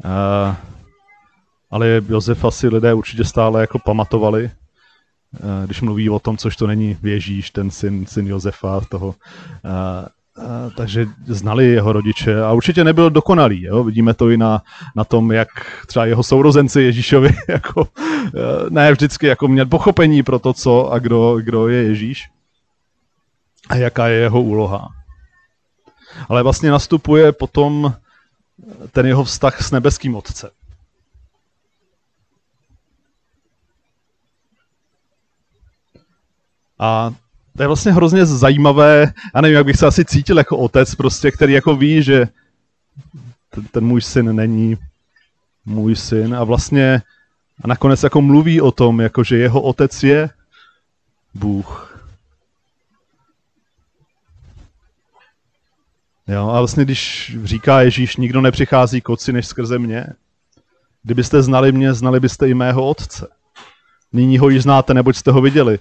Uh, 0.05 0.78
ale 1.71 2.03
Josefa 2.09 2.51
si 2.51 2.69
lidé 2.69 2.95
určitě 2.95 3.25
stále 3.25 3.61
jako 3.61 3.79
pamatovali, 3.79 4.45
uh, 4.45 5.67
když 5.67 5.81
mluví 5.81 6.11
o 6.11 6.19
tom, 6.19 6.37
což 6.37 6.57
to 6.57 6.67
není 6.67 6.97
Ježíš, 7.03 7.51
ten 7.51 7.71
syn, 7.71 8.07
syn 8.07 8.27
Josefa, 8.27 8.81
toho, 8.89 9.07
uh, 9.07 9.15
uh, 10.45 10.73
takže 10.77 11.07
znali 11.27 11.67
jeho 11.67 11.93
rodiče 11.93 12.43
a 12.43 12.53
určitě 12.53 12.85
nebyl 12.85 13.11
dokonalý. 13.11 13.63
Jo? 13.63 13.85
Vidíme 13.85 14.15
to 14.15 14.31
i 14.31 14.37
na, 14.37 14.63
na 14.97 15.05
tom, 15.05 15.33
jak 15.33 15.49
třeba 15.87 16.07
jeho 16.07 16.23
sourozenci 16.23 16.83
Ježíšovi 16.83 17.37
jako, 17.49 17.89
ne 18.69 18.93
vždycky 18.93 19.27
jako 19.27 19.49
měl 19.49 19.67
pochopení 19.67 20.23
pro 20.23 20.39
to, 20.39 20.53
co 20.53 20.93
a 20.93 20.99
kdo, 20.99 21.37
kdo 21.37 21.69
je 21.69 21.83
Ježíš 21.83 22.29
a 23.69 23.77
jaká 23.77 24.09
je 24.09 24.21
jeho 24.21 24.43
úloha. 24.43 24.89
Ale 26.29 26.43
vlastně 26.43 26.71
nastupuje 26.71 27.33
potom 27.33 27.95
ten 28.93 29.07
jeho 29.07 29.25
vztah 29.25 29.63
s 29.63 29.71
nebeským 29.71 30.17
otcem. 30.17 30.51
A 36.79 37.11
to 37.57 37.63
je 37.63 37.67
vlastně 37.67 37.93
hrozně 37.93 38.27
zajímavé, 38.27 39.13
já 39.35 39.41
nevím, 39.41 39.57
jak 39.57 39.67
bych 39.67 39.77
se 39.77 39.87
asi 39.87 40.05
cítil 40.05 40.39
jako 40.39 40.59
otec, 40.59 40.95
prostě, 40.95 41.31
který 41.31 41.53
jako 41.53 41.77
ví, 41.77 42.03
že 42.03 42.29
ten, 43.51 43.65
ten 43.65 43.85
můj 43.85 44.03
syn 44.03 44.37
není 44.37 44.77
můj 45.69 45.97
syn 45.97 46.35
a 46.35 46.45
vlastně 46.45 47.03
a 47.65 47.69
nakonec 47.69 48.03
jako 48.03 48.23
mluví 48.23 48.61
o 48.61 48.73
tom, 48.73 49.01
jako 49.01 49.25
že 49.25 49.39
jeho 49.39 49.61
otec 49.61 50.03
je 50.03 50.31
Bůh. 51.35 51.85
Jo, 56.29 56.49
a 56.49 56.59
vlastně 56.59 56.85
když 56.85 57.33
říká 57.45 57.81
Ježíš, 57.81 58.17
nikdo 58.17 58.41
nepřichází 58.41 59.01
k 59.01 59.09
otci 59.09 59.33
než 59.33 59.47
skrze 59.47 59.79
mě. 59.79 60.07
Kdybyste 61.03 61.43
znali 61.43 61.73
mě, 61.73 61.95
znali 61.95 62.21
byste 62.21 62.49
i 62.49 62.55
mého 62.55 62.87
otce. 62.87 63.29
Nyní 64.13 64.39
ho 64.39 64.49
již 64.49 64.63
znáte, 64.63 64.95
neboť 64.95 65.17
jste 65.17 65.31
ho 65.31 65.41
viděli. 65.41 65.79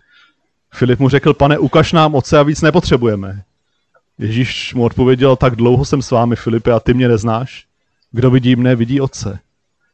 Filip 0.74 1.00
mu 1.00 1.10
řekl, 1.10 1.34
pane, 1.34 1.58
ukaž 1.58 1.94
nám 1.94 2.16
otce 2.16 2.40
a 2.40 2.44
víc 2.44 2.62
nepotřebujeme. 2.62 3.44
Ježíš 4.18 4.74
mu 4.74 4.84
odpověděl, 4.84 5.36
tak 5.36 5.56
dlouho 5.56 5.86
jsem 5.86 6.02
s 6.02 6.12
vámi, 6.12 6.36
Filipe, 6.36 6.72
a 6.72 6.80
ty 6.80 6.94
mě 6.94 7.08
neznáš. 7.08 7.66
Kdo 8.12 8.32
vidí 8.32 8.56
mne, 8.56 8.76
vidí 8.76 9.02
otce. 9.02 9.40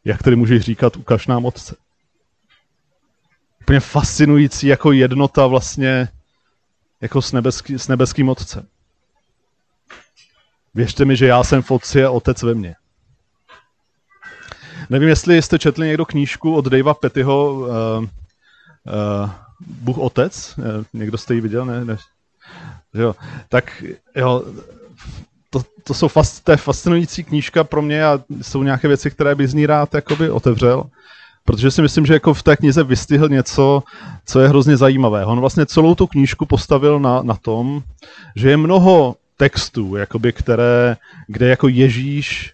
Jak 0.05 0.23
tedy 0.23 0.35
můžeš 0.35 0.61
říkat, 0.61 0.97
ukaž 0.97 1.27
nám 1.27 1.45
otce? 1.45 1.75
Úplně 3.61 3.79
fascinující 3.79 4.67
jako 4.67 4.91
jednota 4.91 5.47
vlastně 5.47 6.07
jako 7.01 7.21
s, 7.21 7.31
nebeský, 7.31 7.79
s 7.79 7.87
nebeským 7.87 8.29
otcem. 8.29 8.67
Věřte 10.73 11.05
mi, 11.05 11.15
že 11.15 11.25
já 11.27 11.43
jsem 11.43 11.61
v 11.61 11.71
otci 11.71 12.03
a 12.03 12.11
otec 12.11 12.43
ve 12.43 12.53
mně. 12.53 12.75
Nevím, 14.89 15.09
jestli 15.09 15.41
jste 15.41 15.59
četli 15.59 15.87
někdo 15.87 16.05
knížku 16.05 16.55
od 16.55 16.65
Davea 16.65 16.93
Pettyho 16.93 17.53
uh, 17.53 17.67
uh, 17.67 19.29
Bůh 19.67 19.97
Otec. 19.97 20.53
Uh, 20.57 20.65
někdo 20.93 21.17
jste 21.17 21.33
ji 21.33 21.41
viděl? 21.41 21.65
Ne, 21.65 21.85
ne. 21.85 21.97
Jo. 22.93 23.15
Tak 23.49 23.83
jo, 24.15 24.43
to, 25.49 25.61
to, 25.83 25.93
jsou 25.93 26.07
fast, 26.07 26.43
to 26.43 26.51
je 26.51 26.57
fascinující 26.57 27.23
knížka 27.23 27.63
pro 27.63 27.81
mě 27.81 28.05
a 28.05 28.19
jsou 28.41 28.63
nějaké 28.63 28.87
věci, 28.87 29.11
které 29.11 29.35
by 29.35 29.47
z 29.47 29.53
ní 29.53 29.65
rád 29.65 29.93
jakoby 29.93 30.29
otevřel. 30.29 30.83
Protože 31.45 31.71
si 31.71 31.81
myslím, 31.81 32.05
že 32.05 32.13
jako 32.13 32.33
v 32.33 32.43
té 32.43 32.57
knize 32.57 32.83
vystihl 32.83 33.29
něco, 33.29 33.83
co 34.25 34.39
je 34.39 34.47
hrozně 34.47 34.77
zajímavé. 34.77 35.25
On 35.25 35.39
vlastně 35.39 35.65
celou 35.65 35.95
tu 35.95 36.07
knížku 36.07 36.45
postavil 36.45 36.99
na, 36.99 37.21
na 37.23 37.35
tom, 37.35 37.83
že 38.35 38.49
je 38.49 38.57
mnoho 38.57 39.15
textů, 39.37 39.95
jakoby, 39.95 40.33
které, 40.33 40.97
kde 41.27 41.47
jako 41.47 41.67
Ježíš 41.67 42.53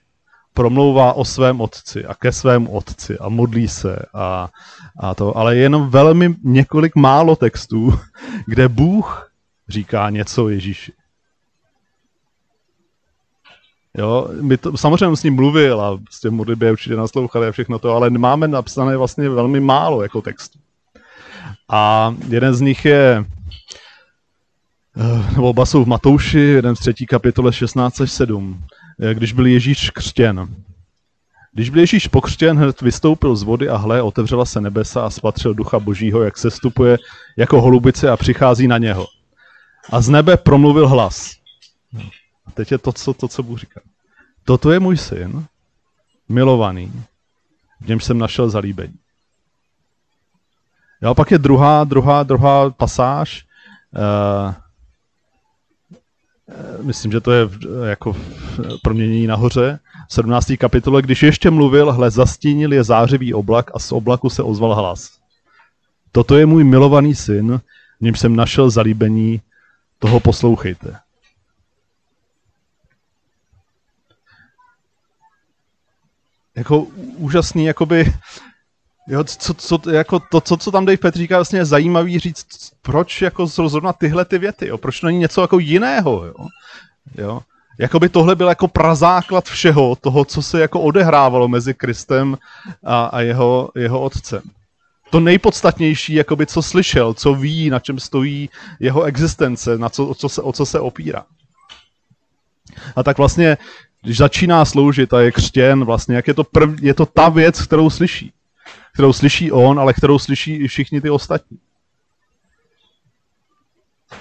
promlouvá 0.53 1.13
o 1.13 1.25
svém 1.25 1.61
otci 1.61 2.05
a 2.05 2.13
ke 2.15 2.31
svému 2.31 2.71
otci 2.71 3.17
a 3.17 3.29
modlí 3.29 3.67
se 3.67 4.05
a, 4.13 4.49
a 4.99 5.15
to, 5.15 5.37
ale 5.37 5.55
je 5.55 5.61
jenom 5.61 5.89
velmi 5.89 6.35
několik 6.43 6.95
málo 6.95 7.35
textů, 7.35 7.93
kde 8.45 8.67
Bůh 8.67 9.31
říká 9.69 10.09
něco 10.09 10.49
Ježíši. 10.49 10.93
Jo, 13.97 14.27
my 14.41 14.57
to, 14.57 14.77
samozřejmě 14.77 15.17
s 15.17 15.23
ním 15.23 15.35
mluvil 15.35 15.81
a 15.81 15.99
s 16.09 16.19
tím 16.19 16.33
modlitbě 16.33 16.71
určitě 16.71 16.95
naslouchali 16.95 17.47
a 17.47 17.51
všechno 17.51 17.79
to, 17.79 17.95
ale 17.95 18.09
máme 18.09 18.47
napsané 18.47 18.97
vlastně 18.97 19.29
velmi 19.29 19.59
málo 19.59 20.01
jako 20.01 20.21
textů. 20.21 20.59
A 21.69 22.15
jeden 22.27 22.53
z 22.53 22.61
nich 22.61 22.85
je 22.85 23.25
Eh, 24.97 25.31
nebo 25.35 25.49
oba 25.49 25.65
jsou 25.65 25.83
v 25.83 25.87
Matouši, 25.87 26.39
jeden 26.39 26.75
z 26.75 26.79
třetí 26.79 27.05
kapitole 27.05 27.53
16 27.53 28.01
až 28.01 28.11
7, 28.11 28.63
eh, 28.63 28.78
když 29.13 29.33
byl 29.33 29.45
Ježíš 29.45 29.89
křtěn. 29.89 30.47
Když 31.53 31.69
byl 31.69 31.79
Ježíš 31.79 32.07
pokřtěn, 32.07 32.57
hned 32.57 32.81
vystoupil 32.81 33.35
z 33.35 33.43
vody 33.43 33.69
a 33.69 33.77
hle, 33.77 34.01
otevřela 34.01 34.45
se 34.45 34.61
nebesa 34.61 35.05
a 35.05 35.09
spatřil 35.09 35.53
ducha 35.53 35.79
božího, 35.79 36.23
jak 36.23 36.37
se 36.37 36.51
stupuje 36.51 36.97
jako 37.37 37.61
holubice 37.61 38.09
a 38.09 38.17
přichází 38.17 38.67
na 38.67 38.77
něho. 38.77 39.07
A 39.89 40.01
z 40.01 40.09
nebe 40.09 40.37
promluvil 40.37 40.87
hlas. 40.87 41.35
A 42.45 42.51
teď 42.51 42.71
je 42.71 42.77
to, 42.77 42.91
co, 42.91 43.13
to, 43.13 43.27
co 43.27 43.43
Bůh 43.43 43.59
říká. 43.59 43.81
Toto 44.45 44.71
je 44.71 44.79
můj 44.79 44.97
syn, 44.97 45.45
milovaný, 46.29 46.93
v 47.81 47.87
němž 47.87 48.03
jsem 48.03 48.17
našel 48.17 48.49
zalíbení. 48.49 48.95
Jo, 51.01 51.09
a 51.09 51.13
pak 51.13 51.31
je 51.31 51.37
druhá, 51.37 51.83
druhá, 51.83 52.23
druhá 52.23 52.69
pasáž, 52.69 53.45
uh, 53.95 53.99
Eh, 54.49 54.55
myslím, 56.81 57.11
že 57.11 57.21
to 57.21 57.31
je 57.31 57.49
jako 57.85 58.15
proměnění 58.81 59.27
nahoře, 59.27 59.79
v 60.09 60.13
17. 60.13 60.51
kapitole, 60.59 61.01
když 61.01 61.23
ještě 61.23 61.51
mluvil, 61.51 61.91
hle, 61.91 62.11
zastínil 62.11 62.73
je 62.73 62.83
zářivý 62.83 63.33
oblak 63.33 63.71
a 63.73 63.79
z 63.79 63.91
oblaku 63.91 64.29
se 64.29 64.43
ozval 64.43 64.75
hlas. 64.75 65.19
Toto 66.11 66.37
je 66.37 66.45
můj 66.45 66.63
milovaný 66.63 67.15
syn, 67.15 67.61
v 67.99 68.01
něm 68.01 68.15
jsem 68.15 68.35
našel 68.35 68.69
zalíbení, 68.69 69.41
toho 69.99 70.19
poslouchejte. 70.19 70.99
Jako 76.55 76.79
úžasný, 77.17 77.65
jakoby 77.65 78.13
Jo, 79.09 79.23
co, 79.23 79.53
co, 79.53 79.79
jako 79.91 80.19
to, 80.19 80.41
co, 80.41 80.57
co 80.57 80.71
tam 80.71 80.85
Dave 80.85 80.97
Petr 80.97 81.17
říká, 81.17 81.37
vlastně 81.37 81.59
je 81.59 81.65
zajímavý 81.65 82.19
říct, 82.19 82.45
proč 82.81 83.21
jako 83.21 83.47
zrovna 83.47 83.93
tyhle 83.93 84.25
ty 84.25 84.37
věty, 84.37 84.67
jo? 84.67 84.77
proč 84.77 85.01
není 85.01 85.19
něco 85.19 85.41
jako 85.41 85.59
jiného, 85.59 86.25
jo? 86.25 86.47
jo? 87.17 87.41
Jakoby 87.79 88.09
tohle 88.09 88.35
byl 88.35 88.47
jako 88.47 88.67
prazáklad 88.67 89.45
všeho, 89.45 89.95
toho, 89.95 90.25
co 90.25 90.41
se 90.41 90.61
jako 90.61 90.81
odehrávalo 90.81 91.47
mezi 91.47 91.73
Kristem 91.73 92.37
a, 92.83 93.05
a 93.05 93.21
jeho, 93.21 93.71
jeho 93.75 94.01
otcem. 94.01 94.41
To 95.09 95.19
nejpodstatnější, 95.19 96.13
jakoby, 96.13 96.45
co 96.45 96.61
slyšel, 96.61 97.13
co 97.13 97.33
ví, 97.33 97.69
na 97.69 97.79
čem 97.79 97.99
stojí 97.99 98.49
jeho 98.79 99.03
existence, 99.03 99.77
na 99.77 99.89
co, 99.89 100.07
o, 100.07 100.15
co 100.15 100.29
se, 100.29 100.41
o 100.41 100.53
co 100.53 100.65
se 100.65 100.79
opírá. 100.79 101.25
A 102.95 103.03
tak 103.03 103.17
vlastně, 103.17 103.57
když 104.01 104.17
začíná 104.17 104.65
sloužit 104.65 105.13
a 105.13 105.21
je 105.21 105.31
křtěn, 105.31 105.85
vlastně, 105.85 106.15
jak 106.15 106.27
je 106.27 106.33
to, 106.33 106.43
prv, 106.43 106.83
je 106.83 106.93
to 106.93 107.05
ta 107.05 107.29
věc, 107.29 107.61
kterou 107.61 107.89
slyší 107.89 108.33
kterou 108.93 109.13
slyší 109.13 109.51
on, 109.51 109.79
ale 109.79 109.93
kterou 109.93 110.19
slyší 110.19 110.55
i 110.55 110.67
všichni 110.67 111.01
ty 111.01 111.09
ostatní. 111.09 111.59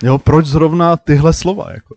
Jo, 0.02 0.18
proč 0.18 0.46
zrovna 0.46 0.96
tyhle 0.96 1.32
slova? 1.32 1.72
Jako? 1.72 1.96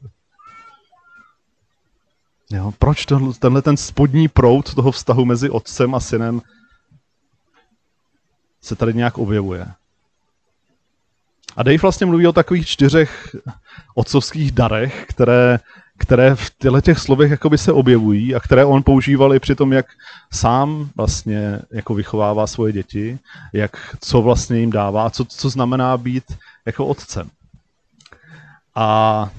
Jo, 2.51 2.73
proč 2.79 3.05
to, 3.05 3.33
tenhle 3.33 3.61
ten 3.61 3.77
spodní 3.77 4.27
proud 4.27 4.75
toho 4.75 4.91
vztahu 4.91 5.25
mezi 5.25 5.49
otcem 5.49 5.95
a 5.95 5.99
synem 5.99 6.41
se 8.61 8.75
tady 8.75 8.93
nějak 8.93 9.17
objevuje? 9.17 9.67
A 11.55 11.63
Dave 11.63 11.77
vlastně 11.77 12.05
mluví 12.05 12.27
o 12.27 12.33
takových 12.33 12.67
čtyřech 12.67 13.35
otcovských 13.95 14.51
darech, 14.51 15.05
které, 15.09 15.59
které 16.01 16.35
v 16.35 16.49
těchto 16.57 16.81
těch 16.81 16.99
slovech 16.99 17.31
jakoby 17.31 17.57
se 17.57 17.71
objevují 17.71 18.35
a 18.35 18.39
které 18.39 18.65
on 18.65 18.83
používal 18.83 19.33
i 19.35 19.39
při 19.39 19.55
tom, 19.55 19.73
jak 19.73 19.85
sám 20.33 20.89
vlastně 20.95 21.59
jako 21.71 21.93
vychovává 21.93 22.47
svoje 22.47 22.73
děti, 22.73 23.19
jak, 23.53 23.95
co 24.01 24.21
vlastně 24.21 24.59
jim 24.59 24.71
dává, 24.71 25.09
co, 25.09 25.25
co 25.25 25.49
znamená 25.49 25.97
být 25.97 26.23
jako 26.65 26.85
otcem. 26.85 27.29
A 28.75 29.29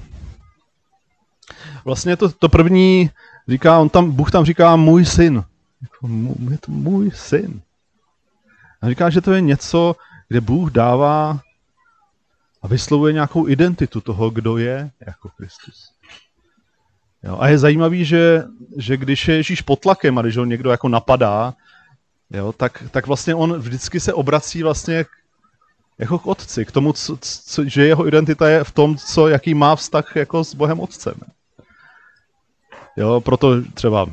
vlastně 1.85 2.17
to, 2.17 2.29
to 2.31 2.49
první 2.49 3.09
říká, 3.47 3.79
on 3.79 3.89
tam, 3.89 4.11
Bůh 4.11 4.31
tam 4.31 4.45
říká 4.45 4.75
můj 4.75 5.05
syn. 5.05 5.43
Jako, 5.81 6.07
je 6.51 6.57
to 6.57 6.71
můj 6.71 7.11
syn. 7.11 7.61
A 8.81 8.89
říká, 8.89 9.09
že 9.09 9.21
to 9.21 9.31
je 9.31 9.41
něco, 9.41 9.95
kde 10.27 10.41
Bůh 10.41 10.71
dává 10.71 11.39
a 12.61 12.67
vyslovuje 12.67 13.13
nějakou 13.13 13.47
identitu 13.47 14.01
toho, 14.01 14.29
kdo 14.29 14.57
je 14.57 14.91
jako 15.07 15.29
Kristus. 15.29 15.92
Jo, 17.23 17.37
a 17.39 17.47
je 17.47 17.57
zajímavý, 17.57 18.05
že, 18.05 18.43
že 18.77 18.97
když 18.97 19.27
je 19.27 19.35
Ježíš 19.35 19.61
pod 19.61 19.79
tlakem 19.79 20.17
a 20.17 20.21
když 20.21 20.37
ho 20.37 20.45
někdo 20.45 20.71
jako 20.71 20.89
napadá, 20.89 21.53
jo, 22.31 22.51
tak, 22.51 22.83
tak 22.91 23.07
vlastně 23.07 23.35
on 23.35 23.53
vždycky 23.53 23.99
se 23.99 24.13
obrací 24.13 24.63
vlastně 24.63 25.03
k, 25.03 25.07
jako 25.99 26.19
k 26.19 26.27
otci, 26.27 26.65
k 26.65 26.71
tomu, 26.71 26.93
co, 26.93 27.17
co, 27.21 27.65
že 27.65 27.85
jeho 27.85 28.07
identita 28.07 28.49
je 28.49 28.63
v 28.63 28.71
tom, 28.71 28.97
co, 28.97 29.27
jaký 29.27 29.53
má 29.53 29.75
vztah 29.75 30.15
jako 30.15 30.43
s 30.43 30.55
Bohem 30.55 30.79
Otcem. 30.79 31.15
Jo, 32.97 33.21
proto 33.21 33.61
třeba 33.73 34.07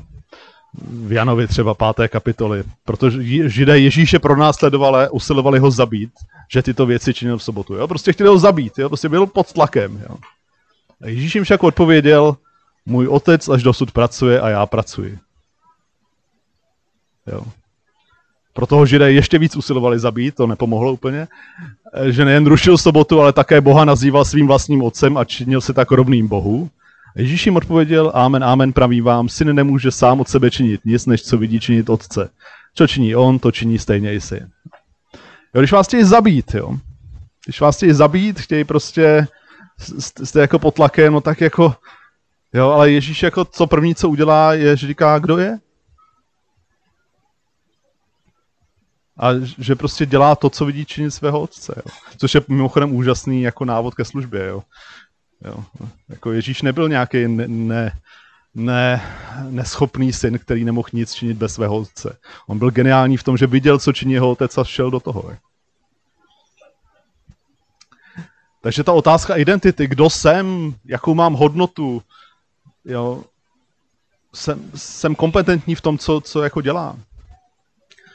v 0.82 1.12
Janovi 1.12 1.46
třeba 1.46 1.74
páté 1.74 2.08
kapitoly, 2.08 2.64
protože 2.84 3.48
židé 3.48 3.78
Ježíše 3.78 4.18
pronásledovali, 4.18 5.08
usilovali 5.08 5.58
ho 5.58 5.70
zabít, 5.70 6.10
že 6.52 6.62
tyto 6.62 6.86
věci 6.86 7.14
činil 7.14 7.38
v 7.38 7.42
sobotu. 7.42 7.74
Jo? 7.74 7.88
Prostě 7.88 8.12
chtěli 8.12 8.28
ho 8.28 8.38
zabít, 8.38 8.78
jo? 8.78 8.88
prostě 8.88 9.08
byl 9.08 9.26
pod 9.26 9.52
tlakem. 9.52 10.04
Jo? 10.08 10.16
A 11.02 11.08
Ježíš 11.08 11.34
jim 11.34 11.44
však 11.44 11.62
odpověděl, 11.62 12.36
můj 12.86 13.08
otec 13.08 13.48
až 13.48 13.62
dosud 13.62 13.92
pracuje 13.92 14.40
a 14.40 14.48
já 14.48 14.66
pracuji. 14.66 15.18
Jo. 17.26 17.44
Proto 18.52 18.76
ho 18.76 18.86
židé 18.86 19.12
ještě 19.12 19.38
víc 19.38 19.56
usilovali 19.56 19.98
zabít, 19.98 20.34
to 20.34 20.46
nepomohlo 20.46 20.92
úplně, 20.92 21.28
že 22.10 22.24
nejen 22.24 22.46
rušil 22.46 22.78
sobotu, 22.78 23.20
ale 23.20 23.32
také 23.32 23.60
Boha 23.60 23.84
nazýval 23.84 24.24
svým 24.24 24.46
vlastním 24.46 24.82
otcem 24.82 25.16
a 25.16 25.24
činil 25.24 25.60
se 25.60 25.72
tak 25.72 25.90
rovným 25.90 26.28
Bohu. 26.28 26.70
Ježíš 27.16 27.46
jim 27.46 27.56
odpověděl, 27.56 28.12
amen, 28.14 28.44
amen, 28.44 28.72
praví 28.72 29.00
vám, 29.00 29.28
syn 29.28 29.54
nemůže 29.54 29.90
sám 29.90 30.20
od 30.20 30.28
sebe 30.28 30.50
činit 30.50 30.80
nic, 30.84 31.06
než 31.06 31.22
co 31.22 31.38
vidí 31.38 31.60
činit 31.60 31.90
otce. 31.90 32.30
Co 32.74 32.86
činí 32.86 33.16
on, 33.16 33.38
to 33.38 33.52
činí 33.52 33.78
stejně 33.78 34.14
i 34.14 34.20
syn. 34.20 34.48
Jo, 35.54 35.60
když 35.60 35.72
vás 35.72 35.86
chtějí 35.86 36.04
zabít, 36.04 36.54
jo, 36.54 36.78
když 37.44 37.60
vás 37.60 37.76
chtějí 37.76 37.92
zabít, 37.92 38.40
chtějí 38.40 38.64
prostě, 38.64 39.26
jste 39.98 40.40
jako 40.40 40.58
pod 40.58 40.74
tlakem, 40.74 41.12
no 41.12 41.20
tak 41.20 41.40
jako, 41.40 41.74
jo, 42.52 42.70
ale 42.70 42.90
Ježíš 42.90 43.22
jako 43.22 43.44
co 43.44 43.66
první, 43.66 43.94
co 43.94 44.08
udělá, 44.08 44.54
je, 44.54 44.76
že 44.76 44.86
říká, 44.86 45.18
kdo 45.18 45.38
je? 45.38 45.58
A 49.18 49.30
že 49.58 49.74
prostě 49.74 50.06
dělá 50.06 50.36
to, 50.36 50.50
co 50.50 50.66
vidí 50.66 50.84
činit 50.84 51.10
svého 51.10 51.40
otce, 51.40 51.74
jo. 51.76 51.92
Což 52.16 52.34
je 52.34 52.40
mimochodem 52.48 52.94
úžasný 52.94 53.42
jako 53.42 53.64
návod 53.64 53.94
ke 53.94 54.04
službě, 54.04 54.46
jo. 54.46 54.62
Jo. 55.44 55.64
Jako 56.08 56.32
Ježíš 56.32 56.62
nebyl 56.62 56.88
nějaký 56.88 57.28
ne, 57.28 57.48
ne, 57.48 57.92
ne, 58.54 59.02
neschopný 59.50 60.12
syn, 60.12 60.38
který 60.38 60.64
nemohl 60.64 60.88
nic 60.92 61.14
činit 61.14 61.36
bez 61.36 61.54
svého 61.54 61.76
otce. 61.76 62.18
On 62.46 62.58
byl 62.58 62.70
geniální 62.70 63.16
v 63.16 63.22
tom, 63.22 63.36
že 63.36 63.46
viděl, 63.46 63.78
co 63.78 63.92
činí 63.92 64.12
jeho 64.12 64.30
otec 64.30 64.58
a 64.58 64.64
šel 64.64 64.90
do 64.90 65.00
toho. 65.00 65.36
Takže 68.62 68.84
ta 68.84 68.92
otázka 68.92 69.36
identity, 69.36 69.86
kdo 69.86 70.10
jsem, 70.10 70.74
jakou 70.84 71.14
mám 71.14 71.34
hodnotu, 71.34 72.02
jo, 72.84 73.24
jsem, 74.34 74.70
jsem 74.74 75.14
kompetentní 75.14 75.74
v 75.74 75.80
tom, 75.80 75.98
co, 75.98 76.20
co 76.20 76.42
jako 76.42 76.60
dělám. 76.60 77.02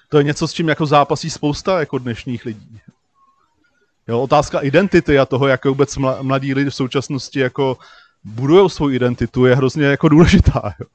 To 0.10 0.18
je 0.18 0.24
něco, 0.24 0.48
s 0.48 0.54
čím 0.54 0.70
jako 0.70 0.86
zápasí 0.86 1.30
spousta 1.30 1.80
jako 1.80 1.98
dnešních 1.98 2.46
lidí. 2.46 2.80
Jo, 4.08 4.22
otázka 4.22 4.60
identity 4.60 5.20
a 5.20 5.26
toho, 5.26 5.48
jak 5.48 5.66
vůbec 5.66 5.98
mladí 6.22 6.54
lidi 6.54 6.70
v 6.70 6.76
současnosti 6.76 7.40
jako 7.40 7.78
budují 8.24 8.70
svou 8.70 8.90
identitu, 8.90 9.46
je 9.46 9.56
hrozně 9.56 9.86
jako 9.86 10.10
důležitá. 10.10 10.74
Jo. 10.80 10.86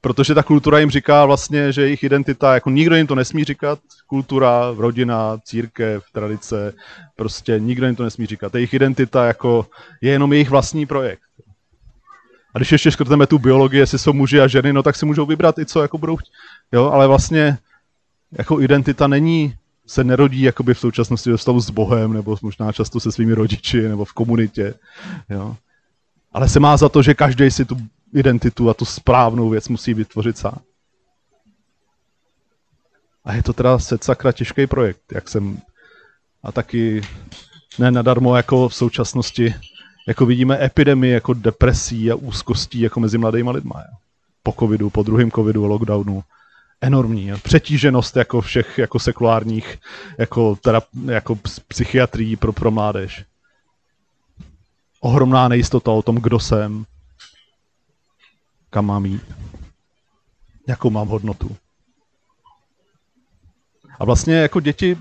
Protože 0.00 0.34
ta 0.34 0.42
kultura 0.42 0.78
jim 0.78 0.90
říká 0.90 1.24
vlastně, 1.26 1.72
že 1.72 1.82
jejich 1.82 2.04
identita, 2.04 2.54
jako 2.54 2.70
nikdo 2.70 2.96
jim 2.96 3.06
to 3.06 3.14
nesmí 3.14 3.44
říkat, 3.44 3.78
kultura, 4.06 4.74
rodina, 4.76 5.38
církev, 5.44 6.04
tradice, 6.12 6.74
prostě 7.16 7.60
nikdo 7.60 7.86
jim 7.86 7.96
to 7.96 8.02
nesmí 8.02 8.26
říkat. 8.26 8.54
Jejich 8.54 8.74
identita 8.74 9.26
jako 9.26 9.66
je 10.00 10.12
jenom 10.12 10.32
jejich 10.32 10.50
vlastní 10.50 10.86
projekt. 10.86 11.22
A 12.56 12.58
když 12.58 12.72
ještě 12.72 12.90
škrtneme 12.90 13.26
tu 13.26 13.38
biologii, 13.38 13.80
jestli 13.80 13.98
jsou 13.98 14.12
muži 14.12 14.40
a 14.40 14.46
ženy, 14.46 14.72
no 14.72 14.82
tak 14.82 14.96
si 14.96 15.06
můžou 15.06 15.26
vybrat 15.26 15.58
i 15.58 15.66
co 15.66 15.82
jako 15.82 15.98
budou 15.98 16.16
chtít. 16.16 16.32
Jo, 16.72 16.90
ale 16.90 17.06
vlastně 17.06 17.58
jako 18.32 18.60
identita 18.60 19.06
není 19.06 19.54
se 19.86 20.04
nerodí 20.04 20.42
jakoby 20.42 20.74
v 20.74 20.78
současnosti 20.78 21.30
ve 21.30 21.38
stavu 21.38 21.60
s 21.60 21.70
Bohem, 21.70 22.12
nebo 22.12 22.36
možná 22.42 22.72
často 22.72 23.00
se 23.00 23.12
svými 23.12 23.34
rodiči, 23.34 23.88
nebo 23.88 24.04
v 24.04 24.12
komunitě. 24.12 24.74
Jo. 25.28 25.56
Ale 26.32 26.48
se 26.48 26.60
má 26.60 26.76
za 26.76 26.88
to, 26.88 27.02
že 27.02 27.14
každý 27.14 27.50
si 27.50 27.64
tu 27.64 27.76
identitu 28.14 28.70
a 28.70 28.74
tu 28.74 28.84
správnou 28.84 29.48
věc 29.48 29.68
musí 29.68 29.94
vytvořit 29.94 30.38
sám. 30.38 30.58
A 33.24 33.34
je 33.34 33.42
to 33.42 33.52
teda 33.52 33.78
se 33.78 33.98
sakra 34.02 34.32
těžký 34.32 34.66
projekt, 34.66 35.00
jak 35.12 35.28
jsem 35.28 35.58
a 36.42 36.52
taky 36.52 37.02
ne 37.78 37.90
nadarmo 37.90 38.36
jako 38.36 38.68
v 38.68 38.74
současnosti 38.74 39.54
jako 40.06 40.26
vidíme 40.26 40.64
epidemii 40.64 41.12
jako 41.12 41.34
depresí 41.34 42.10
a 42.10 42.14
úzkostí 42.14 42.80
jako 42.80 43.00
mezi 43.00 43.18
mladými 43.18 43.50
lidmi. 43.50 43.74
Po 44.42 44.52
covidu, 44.52 44.90
po 44.90 45.02
druhém 45.02 45.30
covidu, 45.30 45.66
lockdownu 45.66 46.24
enormní. 46.80 47.30
Přetíženost 47.42 48.16
jako 48.16 48.40
všech 48.40 48.78
jako 48.78 48.98
sekulárních 48.98 49.78
jako, 50.18 50.56
teda, 50.56 50.82
jako 51.06 51.38
psychiatrií 51.68 52.36
pro, 52.36 52.52
pro 52.52 52.70
mládež. 52.70 53.24
Ohromná 55.00 55.48
nejistota 55.48 55.90
o 55.90 56.02
tom, 56.02 56.16
kdo 56.16 56.40
jsem, 56.40 56.84
kam 58.70 58.86
mám 58.86 59.06
jít, 59.06 59.22
jakou 60.68 60.90
mám 60.90 61.08
hodnotu. 61.08 61.56
A 63.98 64.04
vlastně 64.04 64.34
jako 64.34 64.60
děti 64.60 64.98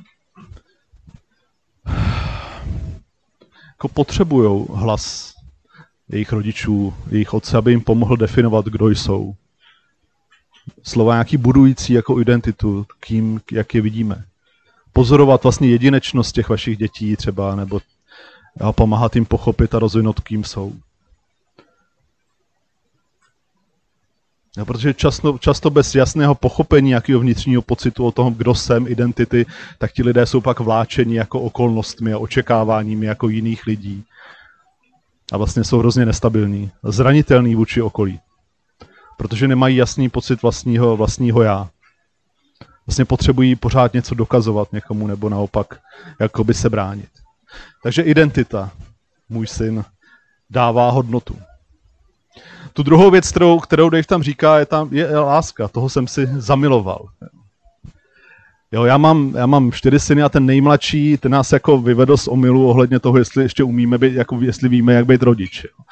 jako 3.76 3.88
potřebují 3.88 4.66
hlas 4.74 5.34
jejich 6.10 6.32
rodičů, 6.32 6.94
jejich 7.12 7.34
otce, 7.34 7.58
aby 7.58 7.72
jim 7.72 7.82
pomohl 7.82 8.18
definovat, 8.18 8.66
kdo 8.66 8.90
jsou 8.90 9.36
slova 10.84 11.14
nějaký 11.14 11.38
budující 11.38 11.94
jako 11.94 12.20
identitu, 12.20 12.86
kým, 13.00 13.42
jak 13.52 13.74
je 13.74 13.82
vidíme. 13.82 14.26
Pozorovat 14.94 15.44
vlastně 15.44 15.68
jedinečnost 15.68 16.36
těch 16.36 16.50
vašich 16.50 16.78
dětí 16.78 17.16
třeba, 17.16 17.56
nebo 17.56 17.80
a 18.62 18.72
pomáhat 18.72 19.16
jim 19.16 19.26
pochopit 19.26 19.76
a 19.76 19.80
rozvinout, 19.80 20.20
kým 20.20 20.44
jsou. 20.44 20.74
Ja, 24.58 24.66
protože 24.66 24.94
často, 24.94 25.38
často 25.38 25.70
bez 25.70 25.96
jasného 25.96 26.36
pochopení 26.36 26.90
nějakého 26.90 27.20
vnitřního 27.20 27.62
pocitu 27.62 28.06
o 28.06 28.12
tom, 28.12 28.34
kdo 28.34 28.56
jsem, 28.56 28.88
identity, 28.88 29.46
tak 29.78 29.92
ti 29.92 30.04
lidé 30.04 30.26
jsou 30.26 30.42
pak 30.42 30.60
vláčeni 30.60 31.16
jako 31.16 31.42
okolnostmi 31.42 32.14
a 32.14 32.18
očekáváními 32.18 33.06
jako 33.06 33.30
jiných 33.30 33.66
lidí. 33.66 34.04
A 35.32 35.38
vlastně 35.38 35.64
jsou 35.64 35.80
hrozně 35.80 36.06
nestabilní, 36.06 36.72
zranitelní 36.84 37.56
vůči 37.56 37.82
okolí 37.82 38.20
protože 39.18 39.48
nemají 39.48 39.76
jasný 39.76 40.10
pocit 40.10 40.42
vlastního, 40.42 40.98
vlastního 40.98 41.42
já. 41.42 41.70
Vlastně 42.88 43.06
potřebují 43.06 43.56
pořád 43.56 43.94
něco 43.94 44.16
dokazovat 44.16 44.74
někomu 44.74 45.08
nebo 45.08 45.30
naopak 45.30 45.80
jakoby 46.20 46.54
se 46.54 46.70
bránit. 46.70 47.10
Takže 47.84 48.02
identita, 48.02 48.72
můj 49.30 49.48
syn, 49.48 49.86
dává 50.50 50.90
hodnotu. 50.90 51.40
Tu 52.76 52.84
druhou 52.84 53.12
věc, 53.12 53.30
kterou, 53.30 53.60
kterou 53.60 53.90
Dave 53.90 54.04
tam 54.04 54.24
říká, 54.24 54.60
je, 54.60 54.66
tam, 54.66 54.90
je 54.92 55.20
láska. 55.20 55.68
Toho 55.68 55.90
jsem 55.90 56.08
si 56.08 56.30
zamiloval. 56.38 57.08
Jo, 58.72 58.84
já 58.84 58.98
mám, 58.98 59.34
já 59.36 59.46
mám 59.46 59.72
čtyři 59.72 60.00
syny 60.00 60.24
a 60.24 60.30
ten 60.30 60.46
nejmladší, 60.46 61.18
ten 61.18 61.32
nás 61.32 61.52
jako 61.52 61.78
vyvedl 61.78 62.18
z 62.18 62.28
omilu 62.28 62.70
ohledně 62.70 63.00
toho, 63.00 63.18
jestli 63.18 63.44
ještě 63.44 63.64
umíme 63.64 63.98
být, 63.98 64.14
jako 64.14 64.40
jestli 64.42 64.70
víme, 64.70 64.94
jak 64.94 65.06
být 65.06 65.24
rodič. 65.24 65.64
Jo. 65.64 65.86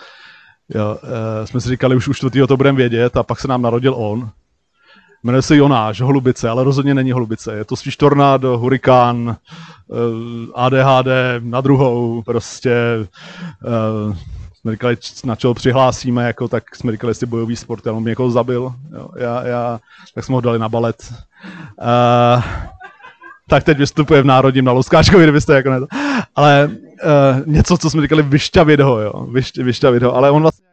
Jo, 0.76 0.98
uh, 1.04 1.46
jsme 1.46 1.62
si 1.62 1.70
říkali, 1.70 1.96
už 1.96 2.08
u 2.08 2.14
čtvrtýho 2.14 2.48
to 2.48 2.58
budeme 2.58 2.78
vědět 2.78 3.18
a 3.18 3.24
pak 3.24 3.40
se 3.40 3.48
nám 3.48 3.62
narodil 3.62 3.94
on. 3.98 4.30
Jmenuje 5.24 5.42
se 5.42 5.56
Jonáš, 5.56 6.02
holubice, 6.02 6.50
ale 6.50 6.64
rozhodně 6.64 6.94
není 6.94 7.12
holubice. 7.12 7.56
Je 7.56 7.66
to 7.66 7.76
spíš 7.76 7.98
tornádo, 7.98 8.58
hurikán, 8.58 9.38
uh, 9.88 9.98
eh, 9.98 10.52
ADHD 10.56 11.08
na 11.40 11.62
druhou, 11.62 12.22
prostě 12.22 12.76
uh, 14.08 14.16
jsme 14.64 14.72
říkali, 14.72 14.98
na 15.26 15.36
čeho 15.36 15.54
přihlásíme, 15.54 16.28
jako, 16.28 16.48
tak 16.48 16.76
jsme 16.76 16.92
říkali, 16.92 17.12
jestli 17.12 17.28
bojový 17.28 17.56
sport, 17.56 17.86
já 17.86 17.94
on 17.94 18.04
mě 18.04 18.10
někoho 18.10 18.32
zabil, 18.32 18.74
jo, 18.94 19.10
já, 19.18 19.48
já, 19.48 19.80
tak 20.16 20.24
jsme 20.24 20.36
ho 20.36 20.42
dali 20.42 20.60
na 20.60 20.70
balet. 20.70 21.14
Uh, 21.82 22.44
tak 23.50 23.64
teď 23.64 23.78
vystupuje 23.78 24.22
v 24.22 24.26
Národním 24.26 24.66
na 24.66 24.72
Luskáčkovi, 24.72 25.24
kdybyste 25.24 25.56
jako 25.56 25.70
ne... 25.70 25.80
Ale 26.36 26.72
něco, 27.46 27.78
co 27.78 27.90
jsme 27.90 28.02
říkali, 28.02 28.22
vyšťavit 28.22 28.80
ho, 28.80 29.00
jo, 29.00 29.28
Vyšť, 29.32 29.58
vyšťavit 29.58 30.04
ho, 30.04 30.16
ale 30.16 30.32
on 30.32 30.42
vlastně 30.42 30.66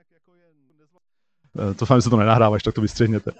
uh, 1.68 1.74
to 1.74 1.86
fakt, 1.86 2.02
se 2.02 2.10
to 2.10 2.16
nenahráváš, 2.16 2.62
tak 2.62 2.74
to 2.74 2.80
vystřihněte. 2.80 3.30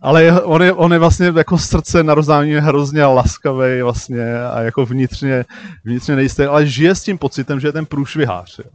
Ale 0.00 0.42
on, 0.42 0.62
je, 0.62 0.72
on 0.72 0.92
je 0.92 0.98
vlastně 0.98 1.32
jako 1.36 1.58
srdce 1.58 2.02
narozdání 2.02 2.52
hrozně 2.52 3.04
laskavý 3.04 3.82
vlastně 3.82 4.42
a 4.44 4.60
jako 4.60 4.86
vnitřně, 4.86 5.44
vnitřně 5.84 6.16
nejistý, 6.16 6.42
ale 6.42 6.66
žije 6.66 6.94
s 6.94 7.02
tím 7.02 7.18
pocitem, 7.18 7.60
že 7.60 7.68
je 7.68 7.72
ten 7.72 7.86
průšvihář. 7.86 8.58
Jo, 8.58 8.70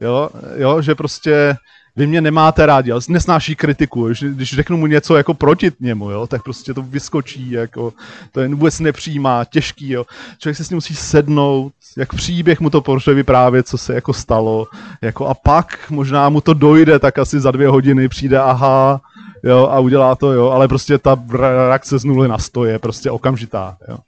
jo, 0.00 0.30
jo 0.56 0.82
že 0.82 0.94
prostě 0.94 1.56
vy 1.96 2.06
mě 2.06 2.20
nemáte 2.20 2.66
rádi, 2.66 2.92
ale 2.92 3.00
nesnáší 3.08 3.56
kritiku. 3.56 4.08
Když 4.22 4.54
řeknu 4.54 4.76
mu 4.76 4.86
něco 4.86 5.16
jako 5.16 5.34
proti 5.34 5.72
němu, 5.80 6.10
jo, 6.10 6.26
tak 6.26 6.42
prostě 6.42 6.74
to 6.74 6.82
vyskočí, 6.82 7.50
jako, 7.50 7.92
to 8.32 8.40
je 8.40 8.48
vůbec 8.48 8.80
nepřijímá, 8.80 9.44
těžký, 9.44 9.90
jo. 9.90 10.06
Člověk 10.38 10.56
se 10.56 10.64
s 10.64 10.70
ním 10.70 10.76
musí 10.76 10.94
sednout, 10.94 11.72
jak 11.96 12.14
příběh 12.14 12.60
mu 12.60 12.70
to 12.70 12.80
porušuje 12.80 13.14
vyprávět, 13.14 13.68
co 13.68 13.78
se 13.78 13.94
jako 13.94 14.12
stalo, 14.12 14.66
jako 15.02 15.26
a 15.26 15.34
pak 15.34 15.90
možná 15.90 16.28
mu 16.28 16.40
to 16.40 16.54
dojde, 16.54 16.98
tak 16.98 17.18
asi 17.18 17.40
za 17.40 17.50
dvě 17.50 17.68
hodiny 17.68 18.08
přijde, 18.08 18.38
aha, 18.38 19.00
jo, 19.44 19.68
a 19.70 19.78
udělá 19.78 20.14
to, 20.14 20.32
jo, 20.32 20.50
ale 20.50 20.68
prostě 20.68 20.98
ta 20.98 21.22
reakce 21.68 21.98
z 21.98 22.04
nuly 22.04 22.28
na 22.28 22.38
sto 22.38 22.64
je 22.64 22.78
prostě 22.78 23.10
okamžitá, 23.10 23.76
jo. 23.88 23.98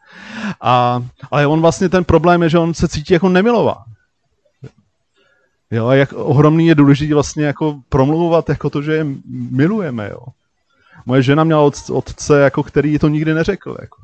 A, 0.61 1.02
ale 1.31 1.46
on 1.46 1.61
vlastně 1.61 1.88
ten 1.88 2.05
problém 2.05 2.42
je, 2.42 2.48
že 2.48 2.59
on 2.59 2.74
se 2.74 2.88
cítí 2.88 3.14
jako 3.14 3.28
nemilová. 3.28 3.85
Jo, 5.72 5.87
a 5.87 5.94
jak 5.94 6.12
ohromný 6.12 6.66
je 6.66 6.74
důležité 6.74 7.14
vlastně 7.14 7.44
jako 7.44 7.80
promluvat 7.88 8.48
jako 8.48 8.70
to, 8.70 8.82
že 8.82 8.92
je 8.92 9.06
milujeme, 9.50 10.08
jo. 10.11 10.26
Moje 11.06 11.22
žena 11.22 11.44
měla 11.44 11.70
otce, 11.90 12.40
jako 12.40 12.62
který 12.62 12.98
to 12.98 13.08
nikdy 13.08 13.35
neřekl, 13.35 13.76
jako. 13.80 14.02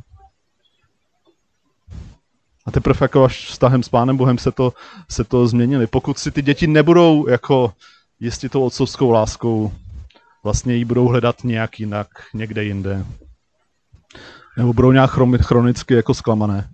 A 2.67 2.71
teprve 2.71 2.99
jako 3.05 3.25
až 3.25 3.47
vztahem 3.47 3.83
s 3.83 3.89
Pánem 3.89 4.17
Bohem 4.17 4.39
se 4.39 4.53
to, 4.53 4.73
se 5.11 5.25
to 5.25 5.47
změnili. 5.47 5.87
Pokud 5.87 6.19
si 6.19 6.31
ty 6.31 6.43
děti 6.43 6.67
nebudou 6.67 7.29
jako 7.29 7.73
jistě 8.21 8.49
tou 8.49 8.65
otcovskou 8.65 9.11
láskou, 9.11 9.73
vlastně 10.45 10.75
ji 10.75 10.85
budou 10.85 11.09
hledat 11.09 11.45
nějak 11.45 11.81
jinak, 11.81 12.09
někde 12.35 12.65
jinde. 12.65 13.07
Nebo 14.57 14.73
budou 14.73 14.93
nějak 14.93 15.11
chronicky 15.41 15.95
jako 15.95 16.15
zklamané 16.15 16.69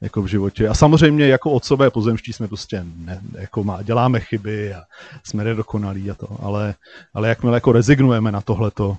jako 0.00 0.22
v 0.22 0.26
životě. 0.26 0.68
A 0.68 0.74
samozřejmě 0.74 1.26
jako 1.26 1.50
otcové 1.50 1.90
pozemští 1.90 2.32
jsme 2.32 2.48
prostě 2.48 2.84
ne, 2.96 3.20
jako 3.38 3.64
má, 3.64 3.82
děláme 3.82 4.20
chyby 4.20 4.74
a 4.74 4.82
jsme 5.24 5.44
nedokonalí 5.44 6.10
a 6.10 6.14
to, 6.14 6.38
ale, 6.42 6.74
ale 7.14 7.28
jakmile 7.28 7.56
jako 7.56 7.72
rezignujeme 7.72 8.32
na 8.32 8.40
tohleto, 8.40 8.96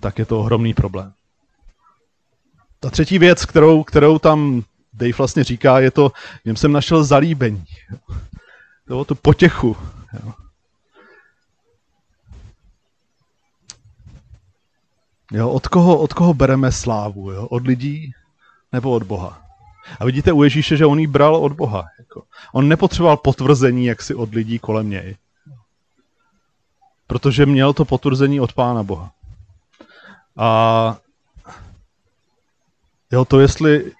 tak 0.00 0.18
je 0.18 0.26
to 0.26 0.40
ohromný 0.40 0.74
problém. 0.74 1.12
Ta 2.80 2.90
třetí 2.90 3.18
věc, 3.18 3.44
kterou, 3.44 3.84
kterou 3.84 4.18
tam 4.18 4.62
Dave 4.92 5.12
vlastně 5.18 5.44
říká, 5.44 5.80
je 5.80 5.90
to, 5.90 6.08
v 6.42 6.44
něm 6.44 6.56
jsem 6.56 6.72
našel 6.72 7.04
zalíbení. 7.04 7.64
To 8.88 9.04
tu 9.04 9.14
potěchu. 9.14 9.76
Jo. 10.12 10.32
Jo, 15.32 15.50
od, 15.50 15.68
koho, 15.68 15.98
od 15.98 16.12
koho 16.12 16.34
bereme 16.34 16.72
slávu? 16.72 17.30
Jo? 17.30 17.46
Od 17.46 17.66
lidí 17.66 18.12
nebo 18.72 18.90
od 18.90 19.02
Boha? 19.02 19.49
A 19.98 20.04
vidíte 20.04 20.32
u 20.32 20.42
Ježíše, 20.42 20.76
že 20.76 20.86
on 20.86 20.98
ji 20.98 21.06
bral 21.06 21.36
od 21.36 21.52
Boha. 21.52 21.84
Jako. 21.98 22.22
On 22.52 22.68
nepotřeboval 22.68 23.16
potvrzení 23.16 23.86
jaksi 23.86 24.14
od 24.14 24.34
lidí 24.34 24.58
kolem 24.58 24.90
něj. 24.90 25.16
Protože 27.06 27.46
měl 27.46 27.72
to 27.72 27.84
potvrzení 27.84 28.40
od 28.40 28.52
Pána 28.52 28.82
Boha. 28.82 29.10
A 30.36 30.96
jo, 33.12 33.24
to 33.24 33.40
jestli 33.40 33.92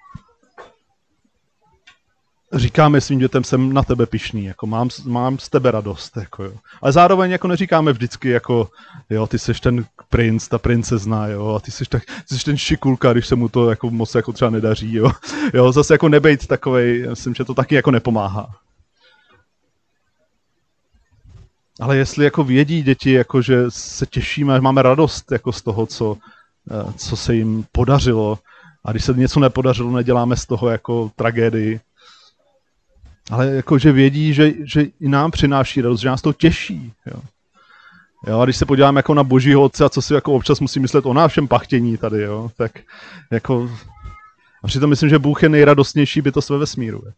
říkáme 2.53 3.01
svým 3.01 3.19
dětem, 3.19 3.43
jsem 3.43 3.73
na 3.73 3.83
tebe 3.83 4.05
pišný, 4.05 4.45
jako 4.45 4.67
mám, 4.67 4.89
mám 5.05 5.39
z 5.39 5.49
tebe 5.49 5.71
radost, 5.71 6.17
jako 6.17 6.43
jo. 6.43 6.53
Ale 6.81 6.91
zároveň 6.91 7.31
jako 7.31 7.47
neříkáme 7.47 7.93
vždycky, 7.93 8.29
jako 8.29 8.69
jo, 9.09 9.27
ty 9.27 9.39
jsi 9.39 9.53
ten 9.53 9.85
princ, 10.09 10.47
ta 10.47 10.57
princezna, 10.57 11.27
jo, 11.27 11.53
a 11.55 11.59
ty 11.59 11.71
jsi, 11.71 11.85
tak, 11.85 12.03
ty 12.29 12.37
jsi 12.37 12.45
ten 12.45 12.57
šikulka, 12.57 13.13
když 13.13 13.27
se 13.27 13.35
mu 13.35 13.49
to 13.49 13.69
jako 13.69 13.89
moc 13.89 14.15
jako 14.15 14.33
třeba 14.33 14.51
nedaří, 14.51 14.93
jo. 14.93 15.11
Jo, 15.53 15.71
zase 15.71 15.93
jako 15.93 16.09
nebejt 16.09 16.47
takovej, 16.47 17.05
myslím, 17.09 17.35
že 17.35 17.45
to 17.45 17.53
taky 17.53 17.75
jako 17.75 17.91
nepomáhá. 17.91 18.55
Ale 21.79 21.97
jestli 21.97 22.25
jako 22.25 22.43
vědí 22.43 22.83
děti, 22.83 23.11
jako 23.11 23.41
že 23.41 23.65
se 23.69 24.05
těšíme, 24.05 24.61
máme 24.61 24.81
radost 24.81 25.31
jako 25.31 25.51
z 25.51 25.61
toho, 25.61 25.85
co, 25.85 26.17
eh, 26.71 26.93
co 26.97 27.15
se 27.15 27.35
jim 27.35 27.65
podařilo, 27.71 28.39
a 28.85 28.91
když 28.91 29.05
se 29.05 29.13
něco 29.13 29.39
nepodařilo, 29.39 29.91
neděláme 29.91 30.37
z 30.37 30.45
toho 30.45 30.69
jako 30.69 31.11
tragédii, 31.15 31.79
ale 33.29 33.47
jakože 33.47 33.91
vědí, 33.91 34.33
že, 34.33 34.53
že 34.63 34.81
i 34.81 35.09
nám 35.09 35.31
přináší 35.31 35.81
radost, 35.81 35.99
že 36.01 36.09
nás 36.09 36.21
to 36.21 36.33
těší. 36.33 36.93
Jo. 37.05 37.21
Jo, 38.27 38.39
a 38.39 38.45
když 38.45 38.57
se 38.57 38.65
podíváme 38.65 38.99
jako 38.99 39.13
na 39.13 39.23
božího 39.23 39.61
otce 39.61 39.85
a 39.85 39.89
co 39.89 40.01
si 40.01 40.13
jako 40.13 40.33
občas 40.33 40.59
musí 40.59 40.79
myslet 40.79 41.05
o 41.05 41.13
našem 41.13 41.47
pachtění 41.47 41.97
tady, 41.97 42.21
jo, 42.21 42.51
tak 42.57 42.71
jako... 43.31 43.71
A 44.63 44.67
přitom 44.67 44.89
myslím, 44.89 45.09
že 45.09 45.19
Bůh 45.19 45.43
je 45.43 45.49
nejradostnější 45.49 46.21
bytost 46.21 46.49
ve 46.49 46.57
vesmíru. 46.57 47.01
Je. 47.05 47.13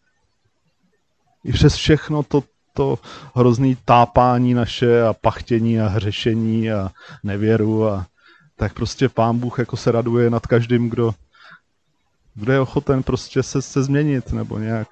I 1.44 1.52
přes 1.52 1.76
všechno 1.76 2.24
to, 2.24 2.44
to 2.74 3.00
hrozný 3.36 3.78
tápání 3.86 4.54
naše 4.54 5.04
a 5.04 5.14
pachtění 5.14 5.80
a 5.80 5.88
hřešení 5.88 6.72
a 6.72 6.92
nevěru 7.24 7.88
a 7.88 8.06
tak 8.56 8.74
prostě 8.74 9.10
pán 9.10 9.40
Bůh 9.40 9.60
jako 9.60 9.78
se 9.78 9.92
raduje 9.92 10.30
nad 10.30 10.48
každým, 10.48 10.90
kdo, 10.90 11.14
kdo 12.36 12.52
je 12.54 12.60
ochoten 12.60 13.04
prostě 13.04 13.44
se, 13.44 13.62
se 13.62 13.84
změnit 13.84 14.32
nebo 14.32 14.60
nějak 14.60 14.88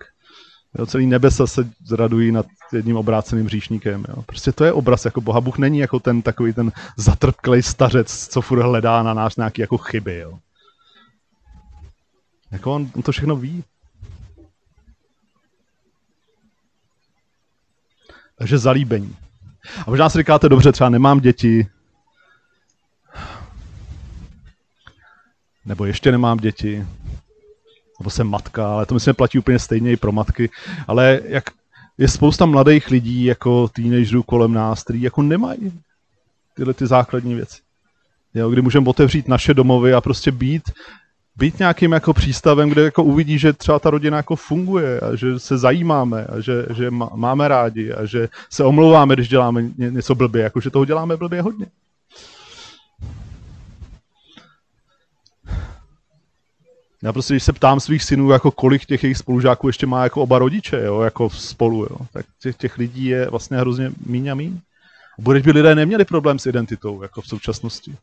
Jo, 0.78 0.86
celý 0.86 1.08
nebesa 1.08 1.48
se 1.48 1.70
zradují 1.86 2.32
nad 2.32 2.46
jedním 2.74 2.98
obráceným 2.98 3.50
říšníkem. 3.50 4.06
Jo. 4.10 4.22
Prostě 4.22 4.52
to 4.52 4.66
je 4.66 4.74
obraz 4.74 5.06
jako 5.06 5.22
Boha. 5.22 5.42
Bůh 5.42 5.58
není 5.58 5.80
jako 5.80 6.00
ten 6.00 6.22
takový 6.22 6.54
ten 6.54 6.72
zatrpklej 6.98 7.64
stařec, 7.64 8.28
co 8.28 8.42
furt 8.42 8.62
hledá 8.62 9.04
na 9.04 9.14
nás 9.14 9.38
nějaké 9.38 9.62
jako 9.62 9.78
chyby. 9.78 10.18
Jo. 10.18 10.40
Jako 12.52 12.76
on, 12.76 12.92
on 12.96 13.02
to 13.02 13.12
všechno 13.12 13.36
ví. 13.36 13.64
Takže 18.38 18.58
zalíbení. 18.58 19.16
A 19.88 19.90
možná 19.90 20.10
si 20.10 20.18
říkáte, 20.18 20.50
dobře, 20.50 20.72
třeba 20.72 20.90
nemám 20.90 21.20
děti, 21.20 21.68
nebo 25.66 25.86
ještě 25.86 26.12
nemám 26.12 26.38
děti, 26.38 26.86
nebo 28.02 28.10
jsem 28.10 28.28
matka, 28.28 28.68
ale 28.68 28.86
to 28.86 28.94
myslím 28.94 29.16
platí 29.16 29.40
úplně 29.40 29.60
stejně 29.60 29.92
i 29.92 29.98
pro 29.98 30.12
matky, 30.12 30.50
ale 30.88 31.22
jak 31.26 31.44
je 31.98 32.08
spousta 32.08 32.46
mladých 32.46 32.90
lidí, 32.90 33.26
jako 33.26 33.68
teenagerů 33.68 34.24
kolem 34.24 34.54
nás, 34.54 34.84
kteří 34.84 35.02
jako 35.02 35.22
nemají 35.22 35.82
tyhle 36.56 36.74
ty 36.74 36.88
základní 36.88 37.36
věci. 37.36 37.62
Jo, 38.34 38.50
kdy 38.50 38.62
můžeme 38.62 38.90
otevřít 38.90 39.28
naše 39.28 39.54
domovy 39.54 39.94
a 39.94 40.02
prostě 40.02 40.32
být, 40.32 40.64
být 41.36 41.60
nějakým 41.60 41.92
jako 41.92 42.14
přístavem, 42.14 42.70
kde 42.70 42.82
jako 42.82 43.04
uvidí, 43.04 43.40
že 43.40 43.54
třeba 43.54 43.80
ta 43.80 43.90
rodina 43.90 44.18
jako 44.18 44.36
funguje 44.36 45.00
a 45.00 45.16
že 45.16 45.40
se 45.40 45.58
zajímáme 45.58 46.26
a 46.26 46.40
že, 46.40 46.66
že 46.74 46.92
máme 46.92 47.48
rádi 47.48 47.94
a 47.94 48.06
že 48.06 48.30
se 48.50 48.64
omlouváme, 48.64 49.14
když 49.14 49.30
děláme 49.30 49.64
něco 49.78 50.16
blbě, 50.16 50.44
jako 50.44 50.62
že 50.62 50.70
toho 50.70 50.86
děláme 50.86 51.18
blbě 51.18 51.42
hodně. 51.42 51.66
Já 57.04 57.14
prostě, 57.14 57.34
když 57.34 57.44
se 57.44 57.54
ptám 57.54 57.80
svých 57.80 58.04
synů, 58.04 58.32
jako 58.32 58.52
kolik 58.52 58.86
těch 58.86 59.04
jejich 59.04 59.18
spolužáků 59.18 59.68
ještě 59.68 59.86
má 59.88 60.04
jako 60.04 60.22
oba 60.22 60.40
rodiče, 60.40 60.82
jo, 60.86 61.02
jako 61.02 61.30
spolu, 61.30 61.84
jo, 61.84 61.98
tak 62.14 62.26
těch, 62.40 62.58
těch 62.58 62.78
lidí 62.78 63.06
je 63.06 63.30
vlastně 63.30 63.58
hrozně 63.58 63.92
míň 64.06 64.28
a 64.28 64.36
míň. 64.36 64.60
Bude, 65.18 65.40
by 65.40 65.52
lidé 65.52 65.76
neměli 65.76 66.06
problém 66.06 66.40
s 66.40 66.46
identitou, 66.46 67.02
jako 67.02 67.22
v 67.22 67.28
současnosti. 67.28 67.96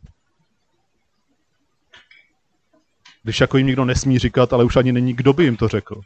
Když 3.22 3.40
jako 3.40 3.58
jim 3.58 3.66
nikdo 3.66 3.84
nesmí 3.84 4.18
říkat, 4.18 4.52
ale 4.52 4.64
už 4.64 4.76
ani 4.76 4.92
není, 4.92 5.12
kdo 5.12 5.32
by 5.32 5.44
jim 5.44 5.56
to 5.56 5.68
řekl. 5.68 6.00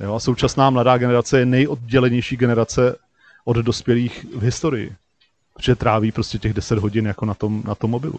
Jo, 0.00 0.14
a 0.14 0.20
současná 0.20 0.70
mladá 0.70 0.98
generace 0.98 1.38
je 1.38 1.46
nejoddělenější 1.46 2.36
generace 2.36 2.96
od 3.44 3.56
dospělých 3.56 4.26
v 4.34 4.42
historii. 4.42 4.96
Protože 5.54 5.76
tráví 5.76 6.12
prostě 6.12 6.38
těch 6.38 6.54
10 6.54 6.78
hodin 6.78 7.06
jako 7.06 7.24
na 7.24 7.34
tom, 7.34 7.62
na 7.66 7.74
tom 7.74 7.90
mobilu 7.90 8.18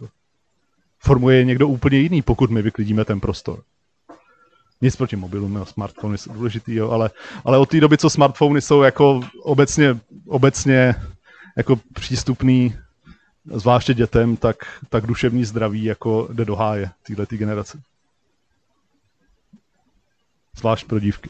formuje 1.03 1.45
někdo 1.45 1.67
úplně 1.67 1.97
jiný, 1.97 2.21
pokud 2.21 2.51
my 2.51 2.61
vyklidíme 2.61 3.05
ten 3.05 3.19
prostor. 3.19 3.63
Nic 4.81 4.95
proti 4.95 5.15
mobilům, 5.15 5.55
jo, 5.55 5.65
smartfony 5.65 6.17
jsou 6.17 6.33
důležitý, 6.33 6.75
jo, 6.75 6.89
ale, 6.89 7.09
ale 7.45 7.57
od 7.57 7.69
té 7.69 7.79
doby, 7.79 7.97
co 7.97 8.09
smartfony 8.09 8.61
jsou 8.61 8.81
jako 8.81 9.21
obecně, 9.41 9.99
obecně 10.27 10.95
jako 11.57 11.79
přístupný, 11.93 12.75
zvláště 13.53 13.93
dětem, 13.93 14.37
tak, 14.37 14.55
tak 14.89 15.07
duševní 15.07 15.45
zdraví 15.45 15.83
jako 15.83 16.27
jde 16.33 16.45
do 16.45 16.55
háje 16.55 16.89
této 17.15 17.35
generace. 17.35 17.81
Zvlášť 20.57 20.87
pro 20.87 20.99
dívky. 20.99 21.29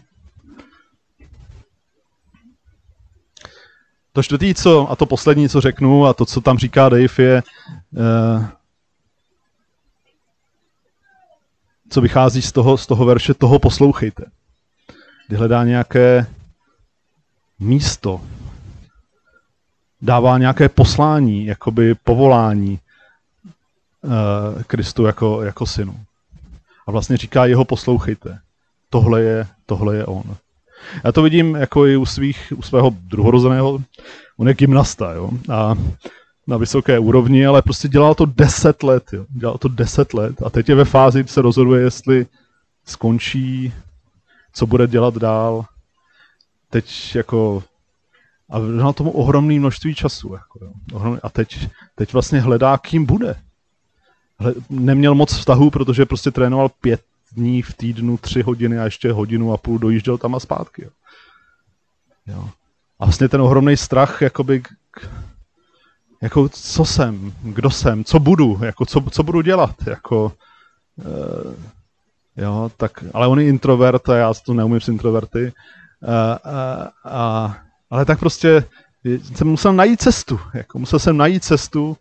To 4.14 4.24
čtvrtý, 4.24 4.54
co, 4.54 4.92
a 4.92 4.96
to 4.96 5.06
poslední, 5.06 5.50
co 5.50 5.62
řeknu, 5.62 6.06
a 6.06 6.14
to, 6.14 6.26
co 6.26 6.42
tam 6.42 6.58
říká 6.58 6.90
Dave, 6.90 7.08
je, 7.18 7.44
uh, 7.92 8.46
co 11.94 12.02
vychází 12.02 12.42
z 12.42 12.52
toho, 12.52 12.78
z 12.78 12.88
toho 12.88 13.06
verše, 13.06 13.34
toho 13.34 13.60
poslouchejte. 13.60 14.26
kdy 15.28 15.38
hledá 15.38 15.64
nějaké 15.64 16.26
místo, 17.60 18.22
dává 20.02 20.38
nějaké 20.38 20.70
poslání, 20.70 21.46
jakoby 21.46 21.96
povolání 21.96 22.80
uh, 24.02 24.64
Kristu 24.64 25.06
jako, 25.06 25.42
jako 25.42 25.66
synu. 25.66 26.00
A 26.88 26.92
vlastně 26.92 27.18
říká, 27.18 27.46
jeho 27.46 27.66
poslouchejte. 27.66 28.40
Tohle 28.90 29.22
je, 29.22 29.48
tohle 29.66 29.96
je 29.96 30.06
on. 30.06 30.36
Já 31.04 31.12
to 31.12 31.22
vidím 31.22 31.56
jako 31.56 31.86
i 31.86 31.98
u, 31.98 32.06
svých, 32.06 32.54
u 32.56 32.62
svého 32.62 32.90
druhorozeného, 32.90 33.82
on 34.38 34.48
je 34.48 34.54
gymnasta, 34.54 35.14
jo, 35.14 35.30
a 35.52 35.76
na 36.48 36.58
vysoké 36.58 37.00
úrovni, 37.00 37.46
ale 37.46 37.62
prostě 37.62 37.88
dělal 37.88 38.16
to 38.16 38.26
deset 38.26 38.84
let, 38.84 39.04
jo. 39.14 39.26
Dělal 39.30 39.58
to 39.58 39.68
deset 39.68 40.14
let 40.14 40.42
a 40.46 40.50
teď 40.50 40.70
je 40.70 40.76
ve 40.76 40.86
fázi, 40.86 41.20
kdy 41.20 41.30
se 41.30 41.42
rozhoduje, 41.42 41.82
jestli 41.82 42.26
skončí, 42.86 43.74
co 44.54 44.66
bude 44.66 44.88
dělat 44.88 45.18
dál. 45.18 45.66
Teď 46.70 47.16
jako 47.16 47.64
a 48.50 48.60
na 48.60 48.94
tomu 48.94 49.12
ohromné 49.12 49.60
množství 49.60 49.96
času. 49.96 50.34
Jako, 50.34 50.60
jo. 50.92 51.18
A 51.24 51.30
teď, 51.30 51.70
teď 51.96 52.14
vlastně 52.14 52.40
hledá, 52.40 52.78
kým 52.78 53.06
bude. 53.06 53.36
Hle, 54.40 54.54
neměl 54.70 55.16
moc 55.16 55.34
vztahu, 55.34 55.70
protože 55.70 56.06
prostě 56.06 56.32
trénoval 56.32 56.70
pět 56.70 57.02
dní 57.32 57.62
v 57.62 57.74
týdnu, 57.74 58.18
tři 58.18 58.42
hodiny 58.42 58.80
a 58.80 58.84
ještě 58.86 59.12
hodinu 59.12 59.54
a 59.54 59.58
půl 59.58 59.80
dojížděl 59.80 60.18
tam 60.18 60.36
a 60.36 60.40
zpátky. 60.40 60.82
Jo. 60.82 60.90
Jo. 62.28 62.50
A 63.00 63.06
vlastně 63.06 63.30
ten 63.30 63.42
ohromný 63.42 63.78
strach, 63.78 64.22
jakoby, 64.22 64.62
k, 64.62 65.10
jako 66.24 66.50
co 66.50 66.86
jsem, 66.86 67.34
kdo 67.42 67.70
jsem, 67.70 68.04
co 68.04 68.20
budu, 68.20 68.60
jako 68.64 68.86
co, 68.86 69.02
co 69.12 69.24
budu 69.24 69.42
dělat, 69.42 69.76
jako, 69.88 70.32
uh, 70.96 71.54
jo, 72.38 72.72
tak, 72.78 73.04
ale 73.14 73.28
on 73.28 73.40
je 73.40 73.48
introvert 73.48 74.10
a 74.10 74.16
já 74.16 74.34
to 74.34 74.54
neumím 74.54 74.82
s 74.82 74.88
introverty, 74.88 75.44
uh, 75.44 76.10
uh, 76.10 77.14
uh, 77.46 77.54
ale 77.90 78.06
tak 78.06 78.20
prostě 78.20 78.66
jsem 79.36 79.48
musel 79.48 79.74
najít 79.74 80.02
cestu, 80.02 80.40
jako 80.54 80.80
musel 80.80 81.00
jsem 81.00 81.18
najít 81.18 81.44
cestu, 81.44 81.98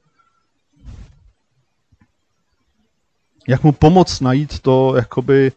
jak 3.49 3.63
mu 3.63 3.73
pomoct 3.73 4.21
najít 4.21 4.61
to, 4.61 4.97
jakoby, 4.97 5.53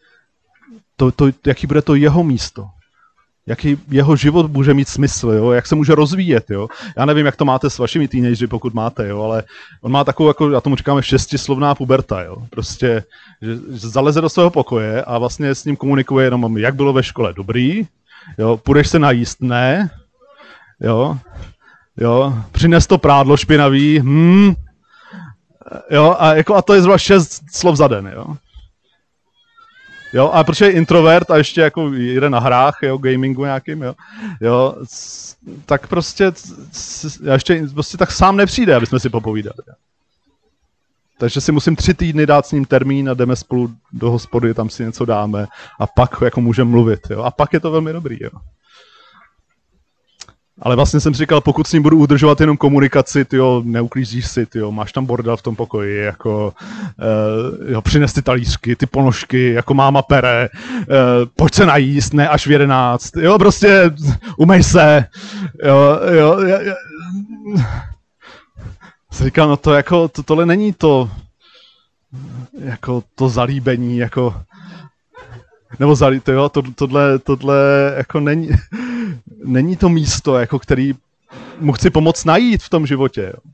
to, 0.96 1.12
to, 1.12 1.26
jaký 1.48 1.68
bude 1.68 1.82
to 1.82 1.96
jeho 1.96 2.24
místo. 2.24 2.70
Jaký 3.48 3.78
jeho 3.90 4.16
život 4.16 4.52
může 4.52 4.74
mít 4.74 4.90
smysl, 4.90 5.30
jo? 5.30 5.52
jak 5.52 5.68
se 5.68 5.76
může 5.76 5.96
rozvíjet. 5.96 6.50
Jo? 6.50 6.68
Já 6.98 7.06
nevím, 7.06 7.26
jak 7.26 7.36
to 7.36 7.46
máte 7.46 7.70
s 7.70 7.78
vašimi 7.78 8.08
teenagery, 8.08 8.48
pokud 8.48 8.74
máte, 8.74 9.08
jo? 9.08 9.22
ale 9.22 9.44
on 9.82 9.92
má 9.92 10.04
takovou, 10.04 10.30
jako, 10.30 10.50
já 10.50 10.62
tomu 10.62 10.76
říkáme, 10.76 11.04
šestislovná 11.04 11.76
puberta. 11.76 12.24
Jo? 12.24 12.38
Prostě, 12.50 13.04
že, 13.42 13.56
zaleze 13.72 14.22
do 14.22 14.30
svého 14.30 14.50
pokoje 14.50 15.04
a 15.04 15.18
vlastně 15.18 15.56
s 15.56 15.66
ním 15.66 15.76
komunikuje 15.76 16.26
jenom, 16.26 16.58
jak 16.58 16.76
bylo 16.76 16.94
ve 16.94 17.04
škole 17.04 17.34
dobrý, 17.34 17.88
jo? 18.38 18.58
půjdeš 18.58 18.88
se 18.88 19.00
najíst, 19.00 19.42
ne, 19.42 19.90
jo, 20.82 21.18
jo, 21.98 22.34
přines 22.52 22.88
to 22.88 22.98
prádlo 22.98 23.38
špinavý, 23.38 24.00
hm, 24.00 24.54
jo, 25.92 26.16
a, 26.20 26.34
jako, 26.34 26.56
a 26.56 26.62
to 26.62 26.74
je 26.74 26.82
zhruba 26.82 26.98
šest 26.98 27.44
slov 27.52 27.76
za 27.76 27.88
den, 27.88 28.12
jo. 28.16 28.38
Jo, 30.14 30.30
a 30.30 30.44
protože 30.44 30.66
je 30.66 30.72
introvert 30.72 31.32
a 31.32 31.38
ještě 31.38 31.62
jako 31.62 31.94
jde 31.94 32.30
na 32.30 32.40
hrách, 32.40 32.78
jo, 32.82 32.98
gamingu 32.98 33.44
nějakým, 33.44 33.82
jo, 33.82 33.96
jo 34.42 34.76
tak 35.66 35.88
prostě, 35.88 36.32
ještě 37.34 37.68
prostě 37.74 37.98
tak 37.98 38.12
sám 38.12 38.38
nepřijde, 38.38 38.76
aby 38.76 38.86
jsme 38.86 39.00
si 39.00 39.10
popovídali. 39.10 39.58
Takže 41.18 41.42
si 41.42 41.52
musím 41.52 41.76
tři 41.76 41.94
týdny 41.94 42.26
dát 42.26 42.46
s 42.46 42.52
ním 42.52 42.66
termín 42.66 43.10
a 43.10 43.14
jdeme 43.14 43.36
spolu 43.36 43.72
do 43.94 44.12
hospody, 44.12 44.54
tam 44.54 44.70
si 44.70 44.86
něco 44.86 45.06
dáme 45.06 45.48
a 45.80 45.88
pak 45.88 46.22
jako 46.22 46.42
můžeme 46.42 46.72
mluvit, 46.72 47.00
jo. 47.10 47.24
A 47.24 47.32
pak 47.32 47.54
je 47.54 47.60
to 47.60 47.72
velmi 47.72 47.94
dobrý, 47.94 48.18
jo. 48.22 48.30
Ale 50.62 50.76
vlastně 50.76 51.00
jsem 51.00 51.14
si 51.14 51.18
říkal, 51.18 51.42
pokud 51.42 51.68
s 51.68 51.74
ním 51.74 51.84
budu 51.84 51.98
udržovat 51.98 52.42
jenom 52.42 52.58
komunikaci, 52.58 53.26
ty 53.26 53.36
jo, 53.36 53.62
neuklízíš 53.66 54.28
si, 54.28 54.46
ty 54.46 54.60
jo, 54.60 54.72
máš 54.72 54.92
tam 54.92 55.06
bordel 55.06 55.38
v 55.38 55.42
tom 55.42 55.56
pokoji, 55.56 55.98
jako, 55.98 56.54
uh, 57.00 57.72
jo, 57.72 57.82
přines 57.82 58.14
ty 58.14 58.22
talířky, 58.22 58.76
ty 58.76 58.86
ponožky, 58.86 59.54
jako 59.54 59.74
máma 59.74 60.02
pere, 60.02 60.50
uh, 60.78 60.86
pojď 61.36 61.54
se 61.54 61.66
najíst, 61.66 62.14
ne 62.14 62.30
až 62.30 62.48
v 62.48 62.52
jedenáct, 62.52 63.18
jo, 63.18 63.40
prostě 63.40 63.92
umej 64.38 64.64
se, 64.64 65.06
jo, 65.64 66.00
jo, 66.14 66.40
jo, 66.40 66.60
jo. 66.62 66.76
Jsem 69.12 69.26
říkal, 69.26 69.48
no 69.48 69.58
to 69.58 69.74
jako, 69.74 70.08
to, 70.08 70.24
tohle 70.24 70.46
není 70.46 70.74
to, 70.74 71.10
jako 72.60 73.04
to 73.16 73.30
zalíbení, 73.30 73.98
jako, 73.98 74.36
nebo 75.80 75.96
zalí, 75.96 76.20
to 76.20 76.32
jo, 76.32 76.50
to, 76.50 76.62
tohle, 76.76 77.20
tohle 77.20 77.58
jako 77.98 78.20
není, 78.20 78.50
není 79.46 79.78
to 79.78 79.90
místo, 79.90 80.36
jako 80.38 80.60
který 80.60 80.94
mu 81.60 81.74
chci 81.74 81.90
pomoct 81.90 82.26
najít 82.26 82.64
v 82.64 82.70
tom 82.70 82.88
životě. 82.88 83.32
Jo. 83.34 83.52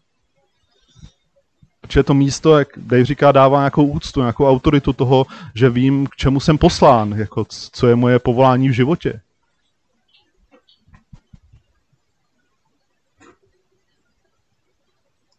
Protože 1.82 2.04
to 2.04 2.14
místo, 2.14 2.60
jak 2.60 2.68
Dave 2.78 3.06
říká, 3.06 3.32
dává 3.32 3.60
nějakou 3.60 3.86
úctu, 3.86 4.20
nějakou 4.20 4.50
autoritu 4.50 4.94
toho, 4.94 5.26
že 5.56 5.70
vím, 5.70 6.08
k 6.08 6.16
čemu 6.16 6.40
jsem 6.40 6.58
poslán, 6.58 7.12
jako 7.12 7.46
co 7.50 7.88
je 7.88 7.96
moje 7.96 8.20
povolání 8.20 8.70
v 8.70 8.74
životě. 8.74 9.22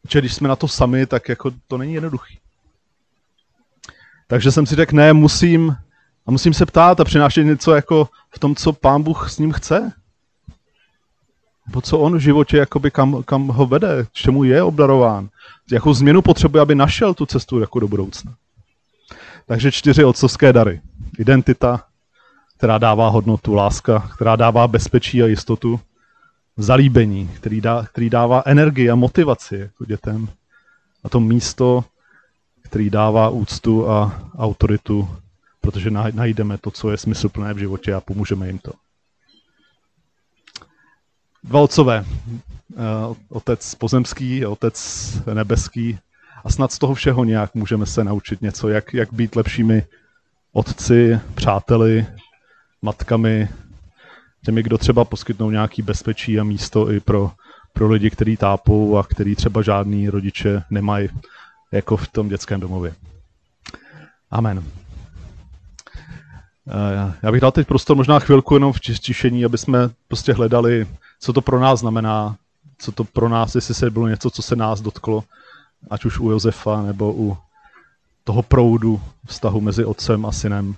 Protože 0.03 0.19
když 0.19 0.35
jsme 0.35 0.49
na 0.49 0.57
to 0.57 0.69
sami, 0.69 1.07
tak 1.07 1.29
jako 1.29 1.51
to 1.69 1.79
není 1.79 1.95
jednoduchý. 1.95 2.39
Takže 4.27 4.53
jsem 4.53 4.67
si 4.67 4.75
řekl, 4.75 4.97
ne, 4.97 5.13
musím, 5.13 5.77
a 6.27 6.31
musím 6.31 6.55
se 6.55 6.67
ptát 6.67 7.01
a 7.01 7.05
přinášet 7.05 7.45
něco 7.45 7.75
jako 7.75 8.09
v 8.31 8.39
tom, 8.39 8.55
co 8.55 8.73
pán 8.73 9.03
Bůh 9.03 9.31
s 9.31 9.39
ním 9.39 9.53
chce. 9.53 9.93
Nebo 11.73 11.81
co 11.81 11.99
on 11.99 12.16
v 12.16 12.20
životě, 12.20 12.57
jakoby 12.57 12.91
kam, 12.91 13.23
kam 13.23 13.49
ho 13.49 13.66
vede, 13.66 14.07
čemu 14.12 14.45
je 14.45 14.62
obdarován. 14.62 15.29
Jakou 15.70 15.95
změnu 15.95 16.23
potřebuje, 16.23 16.62
aby 16.62 16.75
našel 16.75 17.14
tu 17.14 17.27
cestu 17.27 17.61
jako 17.61 17.81
do 17.81 17.89
budoucna. 17.89 18.35
Takže 19.47 19.73
čtyři 19.73 20.05
otcovské 20.05 20.53
dary. 20.53 20.81
Identita, 21.18 21.85
která 22.57 22.79
dává 22.79 23.09
hodnotu, 23.09 23.55
láska, 23.55 24.11
která 24.14 24.37
dává 24.37 24.68
bezpečí 24.68 25.23
a 25.23 25.27
jistotu, 25.27 25.81
zalíbení, 26.57 27.29
který, 27.29 27.61
dá, 27.61 27.87
který 27.93 28.11
dává 28.11 28.43
energii 28.47 28.91
a 28.91 28.95
motivaci 28.95 29.57
jako 29.57 29.85
dětem, 29.85 30.29
a 31.05 31.09
to 31.09 31.20
místo, 31.20 31.85
který 32.62 32.91
dává 32.91 33.29
úctu 33.29 33.91
a 33.91 34.20
autoritu, 34.39 35.09
protože 35.61 35.91
najdeme 35.91 36.59
to, 36.59 36.70
co 36.70 36.91
je 36.91 36.97
smysluplné 36.97 37.55
v 37.55 37.59
životě 37.59 37.95
a 37.95 38.01
pomůžeme 38.01 38.47
jim 38.47 38.59
to. 38.59 38.73
Dva 41.45 41.61
otcové, 41.61 42.05
eh, 42.76 42.76
otec 43.28 43.74
pozemský, 43.74 44.47
otec 44.47 44.76
nebeský 45.34 45.99
a 46.45 46.51
snad 46.51 46.72
z 46.72 46.78
toho 46.78 46.95
všeho 46.95 47.24
nějak 47.24 47.55
můžeme 47.55 47.86
se 47.86 48.05
naučit 48.05 48.43
něco, 48.43 48.68
jak, 48.68 48.95
jak 48.95 49.12
být 49.12 49.36
lepšími 49.36 49.82
otci, 50.53 51.20
přáteli, 51.34 52.07
matkami, 52.82 53.49
těmi, 54.45 54.62
kdo 54.62 54.78
třeba 54.78 55.05
poskytnou 55.05 55.51
nějaký 55.51 55.82
bezpečí 55.82 56.40
a 56.40 56.45
místo 56.45 56.90
i 56.90 57.01
pro, 57.01 57.30
pro 57.72 57.88
lidi, 57.88 58.11
kteří 58.11 58.36
tápou 58.36 58.97
a 58.97 59.03
který 59.03 59.34
třeba 59.34 59.62
žádný 59.62 60.09
rodiče 60.09 60.62
nemají, 60.70 61.09
jako 61.72 61.97
v 61.97 62.09
tom 62.09 62.28
dětském 62.28 62.61
domově. 62.61 62.95
Amen. 64.30 64.64
Eh, 66.68 67.12
já 67.22 67.32
bych 67.32 67.40
dal 67.40 67.53
teď 67.53 67.66
prostor 67.66 67.97
možná 67.97 68.18
chvilku 68.18 68.55
jenom 68.55 68.72
v 68.72 68.80
čištění, 68.80 69.45
aby 69.45 69.59
jsme 69.59 69.90
prostě 70.09 70.32
hledali 70.32 70.86
co 71.23 71.33
to 71.33 71.41
pro 71.43 71.61
nás 71.61 71.81
znamená, 71.81 72.37
co 72.79 72.93
to 72.93 73.05
pro 73.05 73.29
nás, 73.29 73.55
jestli 73.55 73.75
se 73.75 73.91
bylo 73.91 74.09
něco, 74.09 74.31
co 74.31 74.43
se 74.43 74.57
nás 74.57 74.81
dotklo, 74.81 75.25
ať 75.91 76.05
už 76.05 76.18
u 76.18 76.31
Josefa 76.31 76.83
nebo 76.83 77.12
u 77.12 77.39
toho 78.25 78.43
proudu 78.43 79.01
vztahu 79.27 79.61
mezi 79.61 79.85
otcem 79.85 80.27
a 80.27 80.33
synem 80.33 80.75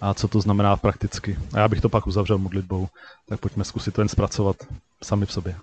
a 0.00 0.14
co 0.14 0.28
to 0.28 0.40
znamená 0.40 0.76
prakticky. 0.76 1.38
A 1.54 1.58
já 1.58 1.68
bych 1.68 1.80
to 1.80 1.88
pak 1.88 2.06
uzavřel 2.06 2.38
modlitbou, 2.38 2.88
tak 3.28 3.40
pojďme 3.40 3.64
zkusit 3.64 3.94
to 3.94 4.00
jen 4.00 4.08
zpracovat 4.08 4.56
sami 5.02 5.26
v 5.26 5.32
sobě. 5.32 5.56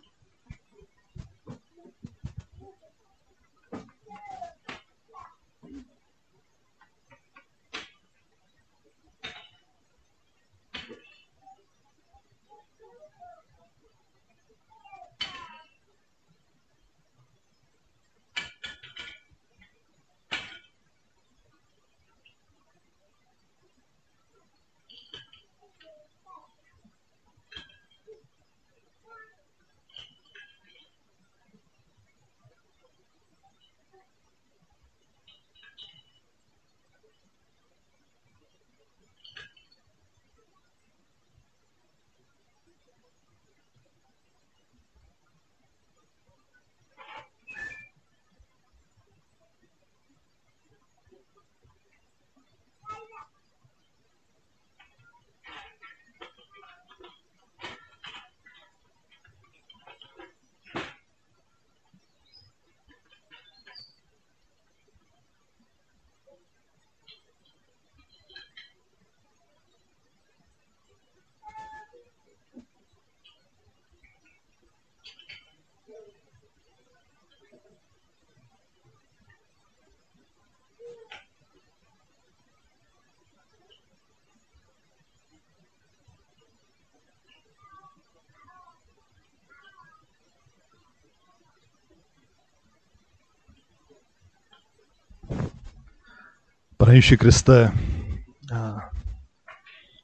Pane 96.92 96.98
Ježíši 96.98 97.18
Kriste, 97.18 97.72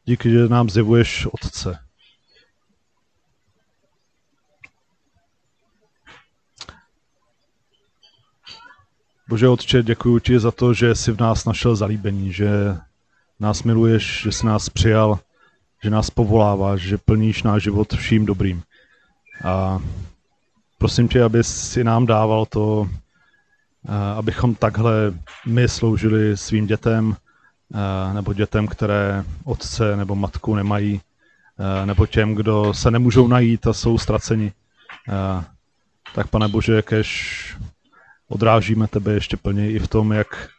díky, 0.06 0.32
že 0.32 0.48
nám 0.48 0.70
zjevuješ 0.70 1.28
Otce. 1.32 1.80
Bože 9.30 9.48
Otče, 9.48 9.84
děkuji 9.84 10.20
ti 10.20 10.40
za 10.40 10.52
to, 10.52 10.74
že 10.74 10.96
jsi 10.96 11.12
v 11.12 11.20
nás 11.20 11.46
našel 11.46 11.76
zalíbení, 11.76 12.34
že 12.34 12.78
nás 13.40 13.64
miluješ, 13.64 14.22
že 14.24 14.32
jsi 14.32 14.46
nás 14.46 14.70
přijal, 14.70 15.20
že 15.84 15.90
nás 15.90 16.10
povoláváš, 16.10 16.82
že 16.82 16.98
plníš 16.98 17.44
náš 17.44 17.64
život 17.64 17.94
vším 17.94 18.26
dobrým. 18.26 18.64
A 19.44 19.80
prosím 20.78 21.08
tě, 21.08 21.24
aby 21.24 21.44
si 21.44 21.84
nám 21.84 22.06
dával 22.06 22.46
to, 22.46 22.90
abychom 24.18 24.56
takhle 24.56 25.14
my 25.46 25.68
sloužili 25.68 26.38
svým 26.38 26.68
dětem, 26.68 27.16
nebo 28.14 28.34
dětem, 28.34 28.68
které 28.68 29.24
otce 29.44 29.96
nebo 29.96 30.16
matku 30.16 30.56
nemají, 30.56 31.02
nebo 31.86 32.06
těm, 32.06 32.36
kdo 32.36 32.74
se 32.74 32.92
nemůžou 32.92 33.28
najít 33.28 33.68
a 33.68 33.74
jsou 33.74 33.98
ztraceni. 33.98 34.54
Tak 36.16 36.28
pane 36.28 36.48
Bože, 36.48 36.82
kež 36.82 37.58
odrážíme 38.28 38.88
tebe 38.88 39.14
ještě 39.14 39.38
plně 39.38 39.72
i 39.72 39.80
v 39.80 39.88
tom, 39.88 40.12
jak, 40.12 40.50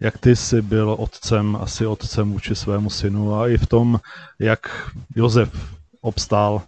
jak 0.00 0.18
ty 0.18 0.36
jsi 0.36 0.62
byl 0.62 0.96
otcem, 0.98 1.58
asi 1.60 1.86
otcem 1.86 2.32
vůči 2.32 2.54
svému 2.54 2.90
synu 2.90 3.34
a 3.34 3.48
i 3.48 3.58
v 3.58 3.66
tom, 3.66 4.00
jak 4.38 4.90
Josef 5.16 5.74
obstál 6.00 6.62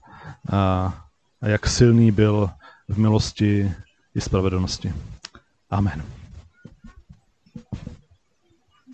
a 0.53 0.95
jak 1.43 1.66
silný 1.66 2.12
byl 2.12 2.51
v 2.89 2.99
milosti 2.99 3.72
i 4.14 4.20
spravedlnosti. 4.20 4.92
Amen. 5.68 6.02